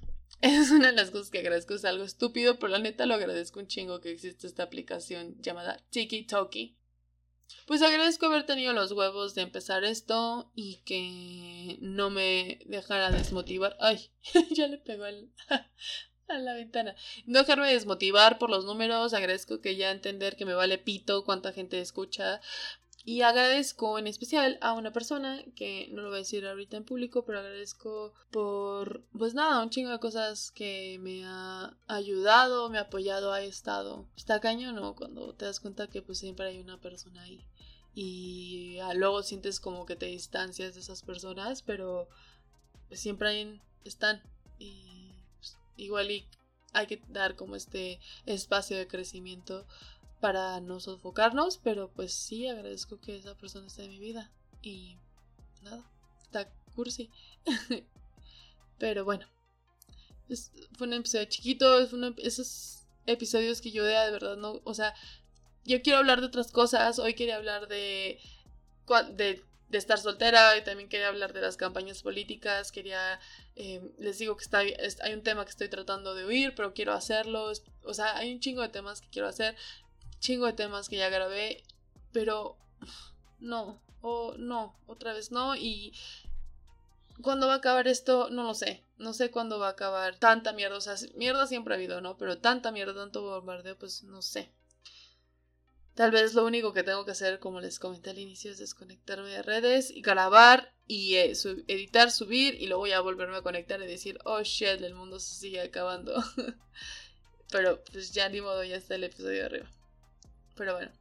es 0.41 0.71
una 0.71 0.87
de 0.87 0.97
las 0.97 1.11
cosas 1.11 1.29
que 1.29 1.41
agradezco, 1.41 1.75
es 1.75 1.85
algo 1.85 2.05
estúpido, 2.05 2.59
pero 2.59 2.69
la 2.69 2.79
neta 2.79 3.05
lo 3.05 3.13
agradezco 3.13 3.61
un 3.61 3.67
chingo 3.67 4.01
que 4.01 4.13
existe 4.13 4.47
esta 4.47 4.63
aplicación 4.63 5.37
llamada 5.43 5.79
Tiki 5.91 6.23
Toki. 6.25 6.79
Pues 7.67 7.83
agradezco 7.83 8.27
haber 8.27 8.45
tenido 8.45 8.73
los 8.73 8.93
huevos 8.93 9.35
de 9.35 9.43
empezar 9.43 9.85
esto 9.85 10.51
y 10.55 10.77
que 10.85 11.79
no 11.81 12.11
me 12.11 12.61
dejara 12.67 13.11
desmotivar. 13.11 13.77
Ay, 13.81 14.11
ya 14.51 14.67
le 14.67 14.79
pegó 14.79 15.05
a 16.29 16.39
la 16.39 16.55
ventana. 16.55 16.95
No 17.27 17.41
dejarme 17.41 17.73
desmotivar 17.73 18.39
por 18.39 18.51
los 18.51 18.65
números. 18.65 19.15
Agradezco 19.15 19.61
que 19.61 19.77
ya 19.77 19.91
entender 19.91 20.37
que 20.37 20.45
me 20.45 20.55
vale 20.55 20.79
pito 20.79 21.25
cuánta 21.25 21.53
gente 21.53 21.81
escucha. 21.81 22.41
Y 23.05 23.23
agradezco 23.23 23.99
en 23.99 24.07
especial 24.07 24.59
a 24.61 24.75
una 24.75 24.93
persona 24.93 25.43
que 25.57 25.89
no 25.91 26.03
lo 26.03 26.09
voy 26.09 26.17
a 26.17 26.19
decir 26.19 26.47
ahorita 26.47 26.77
en 26.77 26.85
público, 26.85 27.25
pero 27.25 27.41
agradezco 27.41 28.15
por, 28.31 29.03
pues 29.19 29.35
nada, 29.35 29.61
un 29.61 29.71
chingo 29.71 29.91
de 29.91 29.99
cosas 29.99 30.53
que 30.53 30.99
me 31.01 31.25
ha 31.25 31.77
ayudado, 31.89 32.71
me 32.71 32.79
ha 32.79 32.83
apoyado, 32.83 33.33
ha 33.33 33.43
estado. 33.43 34.07
Está 34.17 34.39
cañón, 34.41 34.77
¿no? 34.77 34.95
Cuando 34.95 35.35
te 35.35 35.47
das 35.47 35.59
cuenta 35.59 35.89
que 35.89 36.01
pues 36.01 36.19
siempre 36.19 36.47
hay 36.47 36.61
una 36.61 36.81
persona 36.81 37.23
ahí. 37.23 37.45
Y 37.95 38.79
luego 38.95 39.23
sientes 39.23 39.59
como 39.59 39.85
que 39.85 39.97
te 39.97 40.07
distancias 40.07 40.75
de 40.75 40.81
esas 40.81 41.03
personas, 41.03 41.63
pero 41.63 42.09
pues, 42.89 43.01
siempre 43.01 43.29
hay, 43.29 43.61
están. 43.85 44.23
Y 44.61 44.85
pues, 45.39 45.59
igual 45.77 46.11
y 46.11 46.25
hay 46.73 46.87
que 46.87 47.03
dar 47.09 47.37
como 47.37 47.57
este 47.57 48.01
espacio 48.27 48.77
de 48.79 48.87
crecimiento 48.87 49.67
para 50.23 50.61
no 50.61 50.79
sofocarnos, 50.79 51.59
pero 51.59 51.91
pues 51.91 52.15
sí 52.15 52.47
agradezco 52.47 53.01
que 53.01 53.17
esa 53.17 53.35
persona 53.37 53.67
esté 53.67 53.83
en 53.83 53.91
mi 53.91 53.99
vida. 53.99 54.31
Y 54.63 54.97
nada, 55.63 55.85
está 56.23 56.49
cursi. 56.77 57.11
pero 58.79 59.05
bueno, 59.05 59.27
fue 60.79 60.87
un 60.87 60.93
episodio 60.93 61.25
chiquito, 61.25 61.81
es 61.81 61.93
uno, 61.93 62.15
esos 62.19 62.85
episodios 63.07 63.61
que 63.61 63.73
yo 63.73 63.83
de, 63.83 63.95
de 63.95 64.11
verdad 64.13 64.37
no, 64.37 64.61
o 64.63 64.75
sea, 64.75 64.95
yo 65.65 65.83
quiero 65.83 65.99
hablar 65.99 66.21
de 66.21 66.29
otras 66.29 66.53
cosas, 66.53 67.01
hoy 67.01 67.15
quería 67.15 67.35
hablar 67.35 67.67
de, 67.67 68.21
de, 69.15 69.43
estar 69.73 69.99
soltera 69.99 70.57
y 70.57 70.63
también 70.63 70.89
quería 70.89 71.09
hablar 71.09 71.33
de 71.33 71.41
las 71.41 71.57
campañas 71.57 72.03
políticas, 72.03 72.71
quería, 72.71 73.19
eh, 73.57 73.81
les 73.99 74.19
digo 74.19 74.37
que 74.37 74.45
está, 74.45 74.59
hay 74.61 75.15
un 75.15 75.23
tema 75.23 75.45
que 75.45 75.51
estoy 75.51 75.69
tratando 75.69 76.15
de 76.15 76.25
oír, 76.25 76.55
pero 76.55 76.75
quiero 76.75 76.93
hacerlo, 76.93 77.51
o 77.83 77.95
sea, 77.95 78.17
hay 78.17 78.33
un 78.33 78.39
chingo 78.39 78.63
de 78.63 78.69
temas 78.69 79.01
que 79.01 79.09
quiero 79.09 79.27
hacer, 79.27 79.57
chingo 80.23 80.47
de 80.47 80.53
temas 80.53 80.89
que 80.89 80.97
ya 80.97 81.11
grabé, 81.11 81.65
pero 82.13 82.57
no, 83.41 83.83
o 84.01 84.35
no, 84.39 84.79
otra 84.87 85.13
vez 85.13 85.33
no, 85.33 85.57
y 85.57 85.93
¿cuándo 87.21 87.49
va 87.49 87.55
a 87.55 87.57
acabar 87.57 87.89
esto? 87.89 88.31
No 88.31 88.45
lo 88.45 88.55
sé, 88.55 88.85
no 88.97 89.13
sé 89.13 89.31
cuándo 89.31 89.59
va 89.59 89.67
a 89.67 89.73
acabar 89.73 90.17
tanta 90.19 90.53
mierda, 90.53 90.77
o 90.77 90.81
sea, 90.81 90.95
mierda 91.17 91.47
siempre 91.47 91.75
ha 91.75 91.77
habido, 91.77 92.01
¿no? 92.01 92.17
Pero 92.17 92.39
tanta 92.39 92.71
mierda, 92.71 92.95
tanto 92.95 93.23
bombardeo, 93.23 93.77
pues 93.77 94.05
no 94.05 94.23
sé. 94.23 94.53
Tal 95.95 96.11
vez 96.11 96.33
lo 96.33 96.47
único 96.47 96.73
que 96.73 96.85
tengo 96.85 97.05
que 97.05 97.11
hacer, 97.11 97.39
como 97.39 97.61
les 97.61 97.79
comenté 97.79 98.11
al 98.11 98.19
inicio, 98.19 98.51
es 98.51 98.59
desconectarme 98.59 99.29
de 99.29 99.43
redes 99.43 99.91
y 99.91 100.01
grabar 100.01 100.73
y 100.87 101.17
eh, 101.17 101.33
editar, 101.67 102.11
subir 102.11 102.55
y 102.63 102.67
luego 102.67 102.87
ya 102.87 103.01
volverme 103.01 103.37
a 103.37 103.43
conectar 103.43 103.83
y 103.83 103.87
decir, 103.87 104.19
oh 104.25 104.43
shit, 104.43 104.81
el 104.81 104.95
mundo 104.95 105.19
se 105.19 105.35
sigue 105.35 105.61
acabando. 105.61 106.15
Pero 107.51 107.85
pues 107.93 108.13
ya 108.13 108.29
ni 108.31 108.41
modo, 108.41 108.65
ya 108.65 108.77
está 108.77 108.95
el 108.95 109.05
episodio 109.05 109.45
arriba. 109.45 109.71
Pero 110.57 110.75
bueno. 110.75 110.93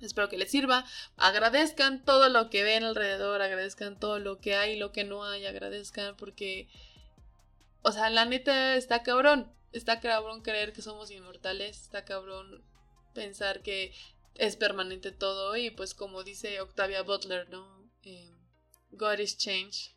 Espero 0.00 0.28
que 0.28 0.38
les 0.38 0.50
sirva. 0.50 0.84
Agradezcan 1.16 2.04
todo 2.04 2.28
lo 2.28 2.50
que 2.50 2.62
ven 2.62 2.84
alrededor, 2.84 3.42
agradezcan 3.42 3.98
todo 3.98 4.18
lo 4.18 4.38
que 4.38 4.54
hay, 4.54 4.78
lo 4.78 4.92
que 4.92 5.04
no 5.04 5.24
hay, 5.24 5.44
agradezcan 5.46 6.16
porque, 6.16 6.68
o 7.82 7.90
sea, 7.90 8.08
la 8.10 8.24
neta 8.24 8.76
está 8.76 9.02
cabrón. 9.02 9.52
Está 9.72 10.00
cabrón 10.00 10.42
creer 10.42 10.72
que 10.72 10.82
somos 10.82 11.10
inmortales, 11.10 11.82
está 11.82 12.04
cabrón 12.04 12.64
pensar 13.12 13.60
que 13.62 13.92
es 14.34 14.56
permanente 14.56 15.10
todo 15.10 15.56
y 15.56 15.70
pues 15.70 15.94
como 15.94 16.22
dice 16.22 16.60
Octavia 16.60 17.02
Butler, 17.02 17.50
¿no? 17.50 17.90
Eh, 18.02 18.32
God 18.92 19.18
is 19.18 19.36
change. 19.36 19.94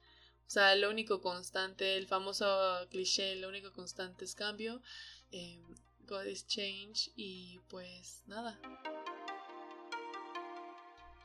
O 0.47 0.49
sea, 0.49 0.75
lo 0.75 0.89
único 0.89 1.21
constante, 1.21 1.95
el 1.95 2.08
famoso 2.08 2.45
cliché, 2.89 3.36
lo 3.36 3.47
único 3.47 3.71
constante 3.71 4.25
es 4.25 4.36
cambio. 4.36 4.82
Eh, 5.32 5.62
God 6.12 6.28
is 6.28 6.43
change 6.43 7.10
y 7.17 7.58
pues 7.69 8.21
nada. 8.28 8.58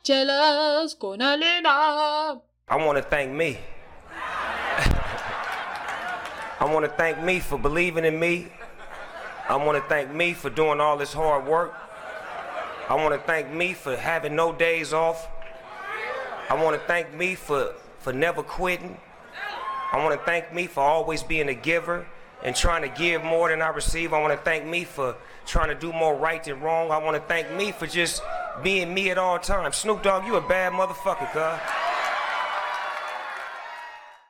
Chelas 0.01 0.97
con. 0.97 1.21
I 1.21 2.45
want 2.71 2.97
to 2.97 3.03
thank 3.03 3.33
me. 3.33 3.57
I 6.61 6.65
want 6.73 6.85
to 6.85 6.91
thank 6.91 7.21
me 7.21 7.41
for 7.41 7.59
believing 7.59 8.05
in 8.05 8.17
me. 8.17 8.47
I 9.49 9.57
want 9.57 9.77
to 9.77 9.89
thank 9.89 10.13
me 10.13 10.33
for 10.33 10.49
doing 10.49 10.79
all 10.79 10.95
this 10.95 11.11
hard 11.11 11.45
work. 11.45 11.73
I 12.87 12.95
want 12.95 13.13
to 13.13 13.19
thank 13.27 13.51
me 13.51 13.73
for 13.73 13.97
having 13.97 14.37
no 14.37 14.53
days 14.53 14.93
off. 14.93 15.27
I 16.49 16.53
want 16.63 16.79
to 16.79 16.87
thank 16.87 17.13
me 17.13 17.35
for, 17.35 17.73
for 17.99 18.13
never 18.13 18.41
quitting. 18.41 18.95
I 19.91 20.01
want 20.01 20.17
to 20.17 20.25
thank 20.25 20.53
me 20.53 20.65
for 20.65 20.79
always 20.79 21.23
being 21.23 21.49
a 21.49 21.53
giver 21.53 22.05
and 22.43 22.55
trying 22.55 22.81
to 22.81 22.89
give 22.89 23.23
more 23.23 23.49
than 23.49 23.61
I 23.61 23.69
receive. 23.69 24.13
I 24.13 24.21
want 24.21 24.33
to 24.33 24.43
thank 24.43 24.65
me 24.65 24.83
for 24.83 25.15
trying 25.45 25.69
to 25.69 25.75
do 25.75 25.91
more 25.93 26.15
right 26.15 26.43
than 26.43 26.59
wrong. 26.61 26.91
I 26.91 26.97
want 26.97 27.15
to 27.15 27.21
thank 27.21 27.51
me 27.51 27.71
for 27.71 27.87
just 27.87 28.21
being 28.63 28.93
me 28.93 29.09
at 29.09 29.17
all 29.17 29.39
times. 29.39 29.77
Snoop 29.77 30.03
Dogg, 30.03 30.25
you 30.25 30.35
a 30.35 30.41
bad 30.41 30.73
motherfucker, 30.73 31.31
cuz. 31.31 31.76